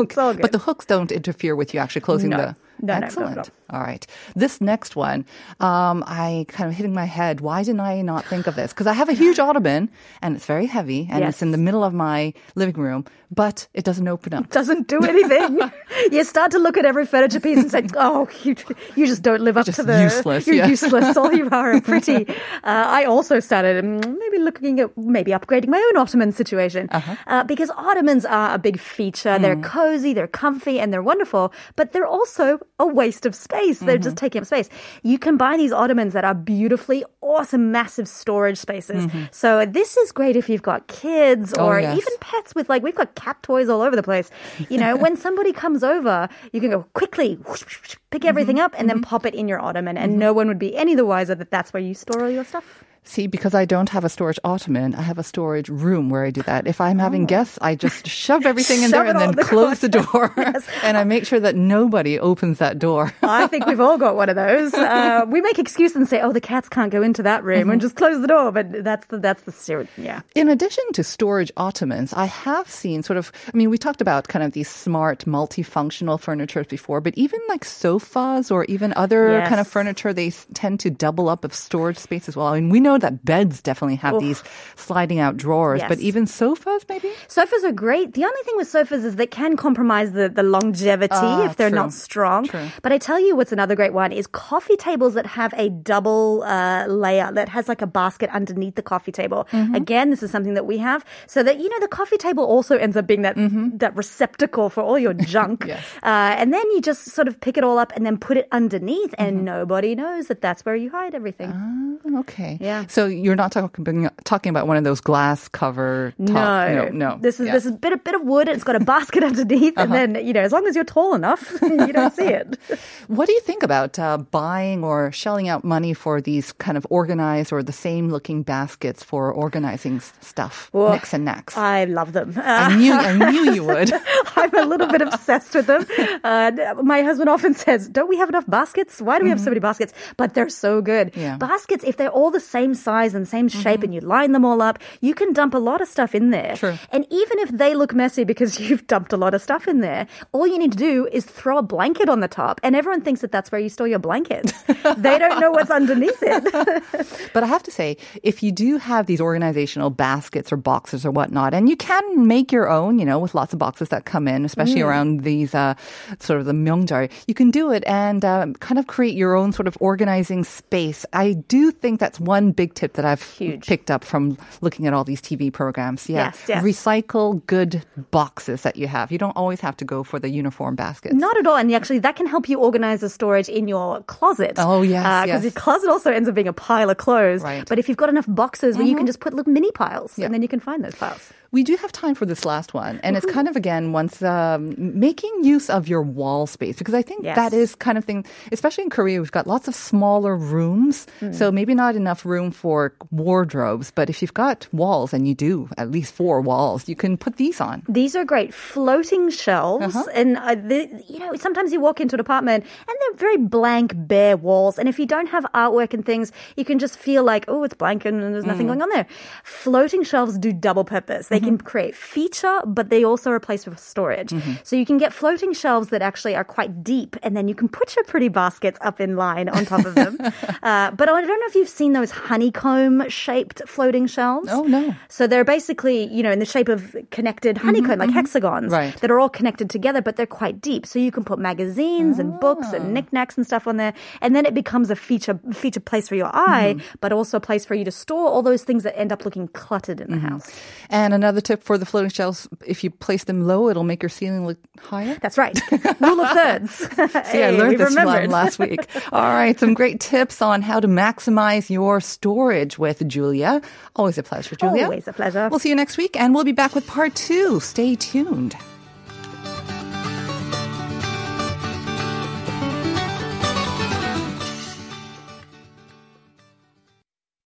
okay. 0.00 0.14
Good. 0.14 0.40
But 0.40 0.52
the 0.52 0.58
hooks 0.58 0.84
don't 0.86 1.10
interfere 1.12 1.54
with 1.56 1.74
you 1.74 1.80
actually 1.80 2.02
closing 2.02 2.30
No. 2.30 2.36
the. 2.38 2.56
No, 2.80 2.94
Excellent. 2.94 3.36
no. 3.36 3.42
All 3.70 3.80
right. 3.80 4.06
This 4.34 4.60
next 4.60 4.96
one, 4.96 5.26
um, 5.60 6.02
I 6.06 6.46
kind 6.48 6.70
of 6.70 6.74
hitting 6.76 6.94
my 6.94 7.04
head. 7.04 7.40
Why 7.40 7.62
didn't 7.62 7.80
I 7.80 8.00
not 8.02 8.24
think 8.24 8.46
of 8.46 8.54
this? 8.54 8.72
Because 8.72 8.86
I 8.86 8.94
have 8.94 9.08
a 9.08 9.12
huge 9.12 9.38
ottoman 9.46 9.90
and 10.22 10.36
it's 10.36 10.46
very 10.46 10.66
heavy 10.66 11.06
and 11.10 11.22
it's 11.24 11.42
in 11.42 11.50
the 11.50 11.58
middle 11.58 11.84
of 11.84 11.92
my 11.92 12.32
living 12.54 12.80
room, 12.80 13.04
but 13.30 13.68
it 13.74 13.84
doesn't 13.84 14.08
open 14.08 14.32
up. 14.32 14.44
It 14.44 14.50
doesn't 14.52 14.88
do 14.88 15.00
anything. 15.04 15.60
you 16.12 16.24
start 16.24 16.52
to 16.52 16.58
look 16.58 16.78
at 16.78 16.86
every 16.86 17.04
furniture 17.04 17.40
piece 17.40 17.58
and 17.58 17.70
say, 17.70 17.86
"Oh, 17.96 18.26
you, 18.42 18.56
you 18.96 19.06
just 19.06 19.22
don't 19.22 19.42
live 19.42 19.56
up 19.58 19.66
Just 19.66 19.76
to 19.80 19.82
the 19.82 20.02
useless, 20.02 20.46
You're 20.46 20.56
yeah. 20.56 20.66
useless. 20.68 21.16
All 21.16 21.32
you 21.32 21.48
are 21.50 21.74
are 21.74 21.80
pretty." 21.80 22.26
Uh, 22.64 22.84
I 23.00 23.04
also 23.04 23.40
started 23.40 23.84
mm, 23.84 24.18
maybe 24.18 24.38
looking 24.38 24.80
at 24.80 24.96
maybe 24.96 25.30
upgrading 25.32 25.68
my 25.68 25.78
own 25.90 25.96
ottoman 26.02 26.32
situation 26.32 26.88
Uh-huh. 26.90 27.16
uh, 27.26 27.44
because 27.44 27.70
ottomans 27.76 28.24
are 28.24 28.54
a 28.54 28.58
big 28.58 28.78
feature. 28.80 29.36
Hmm. 29.36 29.42
They're 29.42 29.56
cozy, 29.56 30.12
they're 30.12 30.26
comfy, 30.26 30.80
and 30.80 30.92
they're 30.92 31.02
wonderful, 31.02 31.52
but 31.76 31.92
they're 31.92 32.06
also 32.06 32.58
a 32.78 32.86
waste 32.86 33.26
of 33.26 33.34
space. 33.34 33.80
They're 33.80 33.96
Mm-hmm. 33.96 34.02
just 34.04 34.16
taking 34.16 34.40
up 34.40 34.46
space. 34.46 34.68
You 35.02 35.18
can 35.18 35.36
buy 35.36 35.56
these 35.56 35.72
ottomans 35.72 36.12
that 36.12 36.24
are 36.24 36.34
beautifully 36.34 37.04
awesome, 37.20 37.72
massive 37.72 38.06
storage 38.08 38.56
spaces. 38.58 39.10
So 39.32 39.66
this 39.66 39.96
is 39.96 40.12
great 40.12 40.36
if 40.36 40.48
you've 40.48 40.62
got 40.62 40.86
kids 40.86 41.52
Mm-hmm. 41.52 41.62
Oh, 41.62 41.66
or 41.68 41.80
yes. 41.80 41.96
even 41.98 42.12
pets 42.20 42.54
with 42.54 42.68
like 42.68 42.82
we've 42.82 42.94
got 42.94 43.14
cat 43.14 43.42
toys 43.42 43.68
all 43.68 43.82
over 43.82 43.96
the 43.96 44.02
place. 44.02 44.30
You 44.68 44.78
know, 44.78 44.96
when 44.96 45.16
somebody 45.26 45.52
comes 45.52 45.82
over, 45.82 46.28
you 46.52 46.60
can 46.60 46.70
go 46.70 46.84
quickly 46.94 47.34
whoosh, 47.46 47.62
whoosh, 47.64 47.96
pick 48.10 48.24
everything 48.24 48.58
up 48.60 48.74
and 48.78 48.88
then 48.88 49.02
pop 49.02 49.26
it 49.26 49.34
in 49.34 49.48
your 49.48 49.60
ottoman, 49.60 49.96
and 49.98 50.18
no 50.18 50.32
one 50.32 50.46
would 50.48 50.58
be 50.58 50.76
any 50.76 50.94
the 50.94 51.04
wiser 51.04 51.34
that 51.34 51.50
that's 51.50 51.72
where 51.72 51.82
you 51.82 51.94
store 51.94 52.22
all 52.24 52.30
your 52.30 52.44
stuff. 52.44 52.84
See, 53.08 53.26
because 53.26 53.54
I 53.54 53.64
don't 53.64 53.88
have 53.88 54.04
a 54.04 54.10
storage 54.10 54.38
ottoman, 54.44 54.94
I 54.94 55.00
have 55.00 55.16
a 55.16 55.22
storage 55.22 55.70
room 55.70 56.10
where 56.10 56.26
I 56.26 56.30
do 56.30 56.42
that. 56.42 56.66
If 56.66 56.78
I'm 56.78 56.98
having 56.98 57.24
guests, 57.24 57.58
I 57.62 57.74
just 57.74 58.06
shove 58.06 58.44
everything 58.44 58.82
in 58.82 58.90
Shove 58.90 59.06
there 59.06 59.06
and 59.06 59.18
then 59.18 59.30
the 59.34 59.44
close 59.44 59.78
the 59.80 59.88
door. 59.88 60.30
and 60.82 60.94
I 60.98 61.04
make 61.04 61.24
sure 61.24 61.40
that 61.40 61.56
nobody 61.56 62.18
opens 62.18 62.58
that 62.58 62.78
door. 62.78 63.14
I 63.22 63.46
think 63.46 63.64
we've 63.64 63.80
all 63.80 63.96
got 63.96 64.14
one 64.14 64.28
of 64.28 64.36
those. 64.36 64.74
Uh, 64.88 65.24
we 65.28 65.40
make 65.40 65.58
excuses 65.58 65.96
and 65.96 66.08
say, 66.08 66.20
"Oh, 66.20 66.32
the 66.32 66.40
cats 66.40 66.68
can't 66.68 66.90
go 66.90 67.02
into 67.02 67.22
that 67.22 67.44
room," 67.44 67.70
and 67.70 67.80
just 67.80 67.94
close 67.94 68.20
the 68.20 68.26
door. 68.26 68.50
But 68.50 68.84
that's 68.84 69.06
the 69.06 69.18
that's 69.18 69.42
the 69.42 69.52
ser- 69.52 69.86
yeah. 69.96 70.22
In 70.34 70.48
addition 70.48 70.84
to 70.94 71.04
storage 71.04 71.52
ottomans, 71.56 72.12
I 72.14 72.24
have 72.26 72.68
seen 72.70 73.02
sort 73.02 73.16
of, 73.16 73.30
I 73.52 73.56
mean, 73.56 73.70
we 73.70 73.76
talked 73.78 74.00
about 74.00 74.28
kind 74.28 74.42
of 74.42 74.52
these 74.52 74.68
smart, 74.68 75.24
multifunctional 75.26 76.18
furniture 76.18 76.64
before, 76.64 77.00
but 77.00 77.14
even 77.16 77.40
like 77.48 77.64
sofas 77.64 78.50
or 78.50 78.64
even 78.64 78.92
other 78.96 79.42
kind 79.42 79.60
of 79.60 79.68
furniture, 79.68 80.12
they 80.12 80.30
tend 80.54 80.80
to 80.80 80.90
double 80.90 81.28
up 81.28 81.44
of 81.44 81.54
storage 81.54 81.98
space 81.98 82.28
as 82.28 82.36
well. 82.36 82.48
I 82.48 82.60
mean, 82.60 82.70
we 82.70 82.80
know 82.80 82.97
that 83.00 83.24
beds 83.24 83.62
definitely 83.62 83.96
have 83.96 84.18
these 84.20 84.42
sliding 84.76 85.18
out 85.18 85.36
drawers, 85.36 85.80
but 85.88 85.98
even 85.98 86.26
sofas 86.26 86.84
maybe? 86.88 87.10
Sofas 87.28 87.64
are 87.64 87.72
great. 87.72 88.14
The 88.14 88.24
only 88.24 88.42
thing 88.44 88.56
with 88.56 88.68
sofas 88.68 89.04
is 89.04 89.16
they 89.16 89.26
can 89.26 89.56
compromise 89.56 90.12
the, 90.12 90.28
the 90.28 90.42
longevity 90.42 91.14
Ah, 91.14 91.44
if 91.46 91.56
they're 91.56 91.70
true. 91.70 91.78
not 91.78 91.92
strong. 91.92 92.46
True. 92.46 92.68
But 92.82 92.92
I 92.92 92.98
tell 92.98 93.18
you 93.20 93.36
what's 93.36 93.52
another 93.52 93.74
great 93.74 93.92
one 93.92 94.12
is 94.12 94.26
coffee 94.26 94.76
tables 94.76 95.14
that 95.14 95.26
have 95.26 95.52
a 95.56 95.68
double 95.70 96.42
uh, 96.44 96.86
layer 96.86 97.30
that 97.32 97.48
has 97.48 97.68
like 97.68 97.82
a 97.82 97.86
basket 97.86 98.30
underneath 98.30 98.74
the 98.74 98.82
coffee 98.82 99.12
table. 99.12 99.46
Mm-hmm. 99.52 99.74
Again, 99.74 100.10
this 100.10 100.22
is 100.22 100.30
something 100.30 100.54
that 100.54 100.66
we 100.66 100.78
have 100.78 101.04
so 101.26 101.42
that, 101.42 101.58
you 101.60 101.68
know, 101.68 101.80
the 101.80 101.88
coffee 101.88 102.16
table 102.18 102.44
also 102.44 102.76
ends 102.76 102.96
up 102.96 103.06
being 103.06 103.22
that, 103.22 103.36
that 103.78 103.96
receptacle 103.96 104.70
for 104.70 104.82
all 104.82 104.98
your 104.98 105.14
junk. 105.14 105.60
Mm-hmm. 105.60 105.68
Yes. 105.68 105.84
uh, 106.02 106.32
and 106.40 106.52
then 106.54 106.64
you 106.72 106.80
just 106.80 107.04
sort 107.10 107.28
of 107.28 107.40
pick 107.40 107.58
it 107.58 107.64
all 107.64 107.76
up 107.78 107.92
and 107.94 108.06
then 108.06 108.16
put 108.16 108.36
it 108.38 108.48
underneath 108.52 109.14
and 109.18 109.36
Mm-hmm. 109.38 109.44
nobody 109.44 109.94
knows 109.94 110.28
that 110.28 110.40
that's 110.40 110.64
where 110.64 110.74
you 110.74 110.88
hide 110.90 111.14
everything. 111.14 111.98
Okay. 112.16 112.56
Yeah. 112.60 112.86
So 112.88 113.06
you're 113.06 113.36
not 113.36 113.52
talking 113.52 114.08
talking 114.24 114.50
about 114.50 114.66
one 114.66 114.76
of 114.76 114.84
those 114.84 115.00
glass 115.00 115.48
cover 115.48 116.12
top. 116.18 116.28
No, 116.28 116.84
no, 116.84 116.88
no. 116.88 117.18
This 117.20 117.38
is 117.40 117.46
Yeah. 117.46 117.52
this 117.54 117.64
is 117.66 117.72
a 117.72 117.74
bit 117.76 117.92
a 117.92 117.96
bit 117.98 118.14
of 118.14 118.22
wood. 118.22 118.48
It's 118.48 118.64
got 118.64 118.76
a 118.76 118.80
basket 118.80 119.22
underneath, 119.30 119.74
and 119.76 119.92
then 119.92 120.14
you 120.26 120.32
know, 120.32 120.40
as 120.40 120.52
long 120.52 120.66
as 120.66 120.74
you're 120.74 120.84
tall 120.84 121.14
enough, 121.14 121.52
you 121.62 121.92
don't 121.92 122.12
see 122.14 122.26
it. 122.28 122.58
What 123.08 123.26
do 123.26 123.32
you 123.32 123.40
think 123.40 123.62
about 123.62 123.98
uh, 123.98 124.18
buying 124.18 124.84
or 124.84 125.10
shelling 125.12 125.48
out 125.48 125.64
money 125.64 125.94
for 125.94 126.20
these 126.20 126.52
kind 126.52 126.76
of 126.76 126.86
organized 126.90 127.52
or 127.52 127.62
the 127.62 127.72
same 127.72 128.10
looking 128.10 128.42
baskets 128.42 129.02
for 129.02 129.32
organizing 129.32 130.00
stuff, 130.20 130.68
Well, 130.74 130.92
nicks 130.92 131.14
and 131.14 131.24
knacks? 131.24 131.56
I 131.56 131.84
love 131.86 132.12
them. 132.12 132.34
Uh, 132.36 132.42
I 132.44 132.76
knew, 132.76 132.92
I 132.92 133.30
knew 133.30 133.52
you 133.54 133.64
would. 133.64 133.90
I'm 134.36 134.54
a 134.54 134.66
little 134.66 134.88
bit 134.88 135.00
obsessed 135.00 135.54
with 135.54 135.66
them. 135.66 135.86
Uh, 136.22 136.50
my 136.82 137.00
husband 137.02 137.30
often 137.30 137.54
says, 137.54 137.88
"Don't 137.88 138.08
we 138.08 138.18
have 138.18 138.28
enough 138.28 138.44
baskets? 138.46 139.00
Why 139.00 139.18
do 139.18 139.24
we 139.24 139.30
have 139.30 139.40
so 139.40 139.48
many 139.50 139.60
baskets?" 139.60 139.92
But 140.18 140.34
they're 140.34 140.50
so 140.50 140.82
good. 140.82 141.12
Yeah. 141.16 141.36
Baskets, 141.38 141.84
if 141.84 141.96
they're 141.96 142.10
all 142.10 142.30
the 142.30 142.40
same 142.40 142.67
same 142.68 142.74
size 142.74 143.14
and 143.14 143.26
same 143.26 143.48
shape 143.48 143.82
and 143.82 143.94
you 143.94 144.00
line 144.00 144.32
them 144.32 144.44
all 144.44 144.60
up, 144.60 144.78
you 145.00 145.14
can 145.14 145.32
dump 145.32 145.54
a 145.54 145.58
lot 145.58 145.80
of 145.80 145.88
stuff 145.88 146.14
in 146.14 146.30
there. 146.30 146.56
True. 146.56 146.78
And 146.90 147.06
even 147.10 147.38
if 147.38 147.50
they 147.50 147.74
look 147.74 147.94
messy 147.94 148.24
because 148.24 148.60
you've 148.64 148.86
dumped 148.86 149.12
a 149.12 149.16
lot 149.16 149.34
of 149.34 149.40
stuff 149.40 149.66
in 149.68 149.80
there, 149.80 150.06
all 150.32 150.46
you 150.46 150.58
need 150.58 150.72
to 150.72 150.78
do 150.78 151.08
is 151.12 151.24
throw 151.24 151.58
a 151.58 151.62
blanket 151.62 152.08
on 152.08 152.20
the 152.20 152.28
top, 152.28 152.60
and 152.62 152.76
everyone 152.76 153.00
thinks 153.00 153.20
that 153.20 153.32
that's 153.32 153.50
where 153.50 153.60
you 153.60 153.68
store 153.68 153.88
your 153.88 153.98
blankets. 153.98 154.52
they 154.96 155.18
don't 155.18 155.40
know 155.40 155.50
what's 155.50 155.70
underneath 155.70 156.22
it. 156.22 156.44
But 157.32 157.44
I 157.44 157.46
have 157.46 157.62
to 157.64 157.70
say, 157.70 157.96
if 158.22 158.42
you 158.42 158.50
do 158.52 158.78
have 158.78 159.06
these 159.06 159.20
organizational 159.20 159.90
baskets 159.90 160.52
or 160.52 160.56
boxes 160.56 161.04
or 161.04 161.10
whatnot, 161.10 161.54
and 161.54 161.68
you 161.68 161.76
can 161.76 162.26
make 162.26 162.50
your 162.52 162.68
own, 162.68 162.98
you 162.98 163.04
know, 163.04 163.18
with 163.18 163.34
lots 163.34 163.52
of 163.52 163.58
boxes 163.58 163.90
that 163.90 164.04
come 164.04 164.26
in, 164.26 164.44
especially 164.44 164.80
around 164.80 165.22
these 165.22 165.54
uh, 165.54 165.74
sort 166.18 166.40
of 166.40 166.46
the 166.46 166.52
Myeongjeol, 166.52 167.10
you 167.26 167.34
can 167.34 167.50
do 167.50 167.70
it 167.70 167.84
and 167.86 168.24
um, 168.24 168.54
kind 168.54 168.78
of 168.78 168.86
create 168.86 169.14
your 169.14 169.34
own 169.34 169.52
sort 169.52 169.68
of 169.68 169.76
organizing 169.80 170.42
space. 170.44 171.04
I 171.12 171.34
do 171.48 171.70
think 171.70 172.00
that's 172.00 172.18
one 172.18 172.52
big 172.58 172.74
tip 172.74 172.92
that 172.98 173.04
I've 173.04 173.22
Huge. 173.38 173.64
picked 173.70 173.90
up 173.94 174.02
from 174.04 174.22
looking 174.66 174.86
at 174.88 174.92
all 174.92 175.04
these 175.12 175.22
TV 175.28 175.50
programs. 175.60 176.08
Yeah, 176.08 176.16
Yes, 176.26 176.44
yes. 176.48 176.62
recycle 176.64 177.28
good 177.46 177.74
boxes 178.10 178.62
that 178.66 178.74
you 178.76 178.88
have. 178.88 179.12
You 179.14 179.18
don't 179.24 179.36
always 179.42 179.60
have 179.66 179.76
to 179.78 179.84
go 179.94 180.02
for 180.10 180.18
the 180.18 180.28
uniform 180.28 180.74
baskets. 180.74 181.14
Not 181.14 181.36
at 181.38 181.46
all. 181.46 181.56
And 181.56 181.72
actually, 181.74 182.00
that 182.00 182.16
can 182.16 182.26
help 182.26 182.48
you 182.48 182.58
organize 182.58 183.00
the 183.00 183.08
storage 183.08 183.48
in 183.48 183.68
your 183.68 184.02
closet. 184.14 184.54
Oh, 184.58 184.82
yes, 184.82 185.04
Because 185.26 185.44
yes. 185.44 185.54
your 185.54 185.56
closet 185.64 185.88
also 185.88 186.10
ends 186.10 186.28
up 186.28 186.34
being 186.34 186.48
a 186.48 186.52
pile 186.52 186.90
of 186.90 186.96
clothes. 186.96 187.42
Right. 187.42 187.58
Mm-hmm. 187.62 187.68
But 187.68 187.78
if 187.78 187.88
you've 187.88 187.96
got 188.04 188.08
enough 188.08 188.26
boxes 188.28 188.76
where 188.76 188.86
you 188.86 188.96
can 188.96 189.06
just 189.06 189.20
put 189.20 189.32
little 189.34 189.52
mini 189.52 189.70
piles, 189.72 190.18
Yeah. 190.18 190.24
and 190.26 190.34
then 190.34 190.42
you 190.42 190.48
can 190.48 190.60
find 190.60 190.82
those 190.84 190.96
piles. 190.96 191.22
We 191.50 191.64
do 191.64 191.76
have 191.76 191.92
time 191.92 192.14
for 192.14 192.26
this 192.26 192.44
last 192.44 192.74
one, 192.74 193.00
and 193.02 193.16
it's 193.16 193.24
kind 193.24 193.48
of 193.48 193.56
again 193.56 193.92
once 193.92 194.20
um, 194.20 194.74
making 194.76 195.32
use 195.42 195.70
of 195.70 195.88
your 195.88 196.02
wall 196.02 196.46
space 196.46 196.76
because 196.76 196.92
I 196.92 197.00
think 197.00 197.24
Yes. 197.24 197.36
that 197.36 197.54
is 197.56 197.74
kind 197.74 197.96
of 197.96 198.04
thing, 198.04 198.26
especially 198.52 198.84
in 198.84 198.90
Korea, 198.90 199.18
we've 199.18 199.32
got 199.32 199.46
lots 199.46 199.66
of 199.66 199.74
smaller 199.74 200.36
rooms, 200.36 201.06
Hmm. 201.20 201.32
so 201.32 201.50
maybe 201.50 201.74
not 201.74 201.96
enough 201.96 202.26
room 202.26 202.50
for 202.50 202.92
wardrobes. 203.10 203.90
But 203.90 204.10
if 204.10 204.20
you've 204.20 204.34
got 204.34 204.68
walls, 204.72 205.14
and 205.14 205.26
you 205.26 205.34
do 205.34 205.70
at 205.78 205.90
least 205.90 206.12
four 206.12 206.42
walls, 206.42 206.86
you 206.86 206.94
can 206.94 207.16
put 207.16 207.36
these 207.36 207.62
on. 207.62 207.82
These 207.88 208.14
are 208.14 208.26
great 208.26 208.52
floating 208.52 209.30
shelves, 209.30 209.96
Uh-huh. 209.96 210.04
and 210.12 210.36
uh, 210.36 210.54
the, 210.54 210.86
you 211.08 211.18
know 211.18 211.32
sometimes 211.36 211.72
you 211.72 211.80
walk 211.80 211.98
into 211.98 212.14
an 212.16 212.20
apartment 212.20 212.64
and 212.88 212.96
they're 213.00 213.16
very 213.16 213.38
blank, 213.38 213.94
bare 213.96 214.36
walls. 214.36 214.78
And 214.78 214.86
if 214.86 214.98
you 214.98 215.06
don't 215.06 215.28
have 215.28 215.46
artwork 215.54 215.94
and 215.94 216.04
things, 216.04 216.30
you 216.56 216.64
can 216.66 216.78
just 216.78 216.98
feel 216.98 217.24
like 217.24 217.46
oh, 217.48 217.64
it's 217.64 217.72
blank 217.74 218.04
and 218.04 218.20
there's 218.20 218.44
nothing 218.44 218.66
Mm. 218.66 218.76
going 218.76 218.82
on 218.82 218.90
there. 218.90 219.06
Floating 219.44 220.04
shelves 220.04 220.36
do 220.36 220.52
double 220.52 220.84
purpose. 220.84 221.28
They 221.28 221.37
Mm-hmm. 221.38 221.56
can 221.56 221.58
create 221.58 221.94
feature, 221.96 222.60
but 222.66 222.88
they 222.90 223.04
also 223.04 223.30
replace 223.30 223.66
with 223.66 223.78
storage. 223.78 224.30
Mm-hmm. 224.30 224.52
So 224.62 224.76
you 224.76 224.86
can 224.86 224.98
get 224.98 225.12
floating 225.12 225.52
shelves 225.52 225.88
that 225.88 226.02
actually 226.02 226.34
are 226.34 226.44
quite 226.44 226.82
deep, 226.84 227.16
and 227.22 227.36
then 227.36 227.48
you 227.48 227.54
can 227.54 227.68
put 227.68 227.96
your 227.96 228.04
pretty 228.04 228.28
baskets 228.28 228.78
up 228.82 229.00
in 229.00 229.16
line 229.16 229.48
on 229.48 229.64
top 229.64 229.84
of 229.84 229.94
them. 229.94 230.18
uh, 230.62 230.90
but 230.92 231.08
I 231.08 231.20
don't 231.20 231.40
know 231.40 231.46
if 231.46 231.54
you've 231.54 231.68
seen 231.68 231.92
those 231.92 232.10
honeycomb 232.10 233.08
shaped 233.08 233.62
floating 233.66 234.06
shelves. 234.06 234.48
Oh, 234.50 234.62
no. 234.64 234.94
So 235.08 235.26
they're 235.26 235.44
basically, 235.44 236.04
you 236.12 236.22
know, 236.22 236.30
in 236.32 236.38
the 236.38 236.46
shape 236.46 236.68
of 236.68 236.96
connected 237.10 237.58
honeycomb, 237.58 237.98
like 237.98 238.10
hexagons, 238.10 238.70
Right. 238.72 238.96
that 239.00 239.10
are 239.10 239.18
all 239.20 239.28
connected 239.28 239.68
together, 239.70 240.00
but 240.00 240.16
they're 240.16 240.26
quite 240.26 240.60
deep. 240.60 240.86
So 240.86 240.98
you 240.98 241.10
can 241.10 241.24
put 241.24 241.38
magazines 241.38 242.18
and 242.18 242.38
books 242.40 242.72
and 242.72 242.94
knickknacks 242.94 243.36
and 243.36 243.46
stuff 243.46 243.66
on 243.66 243.76
there, 243.76 243.92
and 244.20 244.34
then 244.34 244.46
it 244.46 244.54
becomes 244.54 244.90
a 244.90 244.96
feature 244.96 245.38
feature 245.52 245.80
place 245.80 246.08
for 246.08 246.14
your 246.14 246.30
eye, 246.34 246.76
but 247.00 247.12
also 247.12 247.36
a 247.36 247.40
place 247.40 247.64
for 247.64 247.74
you 247.74 247.84
to 247.84 247.90
store 247.90 248.28
all 248.28 248.42
those 248.42 248.62
things 248.64 248.82
that 248.84 248.98
end 248.98 249.12
up 249.12 249.24
looking 249.24 249.48
cluttered 249.48 250.00
in 250.00 250.10
the 250.10 250.18
house. 250.18 250.50
And 250.88 251.12
another 251.12 251.27
tip 251.42 251.62
for 251.62 251.78
the 251.78 251.86
floating 251.86 252.10
shelves: 252.10 252.48
if 252.66 252.82
you 252.82 252.90
place 252.90 253.24
them 253.24 253.46
low, 253.46 253.68
it'll 253.68 253.84
make 253.84 254.02
your 254.02 254.08
ceiling 254.08 254.46
look 254.46 254.58
higher. 254.78 255.16
That's 255.20 255.38
right. 255.38 255.58
Rule 256.00 256.20
of 256.20 256.30
thirds. 256.30 256.74
See, 257.30 257.42
I 257.42 257.50
learned 257.58 257.78
this 257.78 257.94
one 257.94 258.30
last 258.30 258.58
week. 258.58 258.80
All 259.12 259.22
right, 259.22 259.58
some 259.58 259.74
great 259.74 260.00
tips 260.00 260.42
on 260.42 260.62
how 260.62 260.80
to 260.80 260.88
maximize 260.88 261.70
your 261.70 262.00
storage 262.00 262.78
with 262.78 263.06
Julia. 263.08 263.60
Always 263.96 264.18
a 264.18 264.22
pleasure, 264.22 264.56
Julia. 264.56 264.84
Always 264.84 265.08
a 265.08 265.12
pleasure. 265.12 265.48
We'll 265.48 265.58
see 265.58 265.68
you 265.68 265.76
next 265.76 265.96
week, 265.96 266.18
and 266.18 266.34
we'll 266.34 266.44
be 266.44 266.52
back 266.52 266.74
with 266.74 266.86
part 266.86 267.14
two. 267.14 267.60
Stay 267.60 267.94
tuned. 267.94 268.56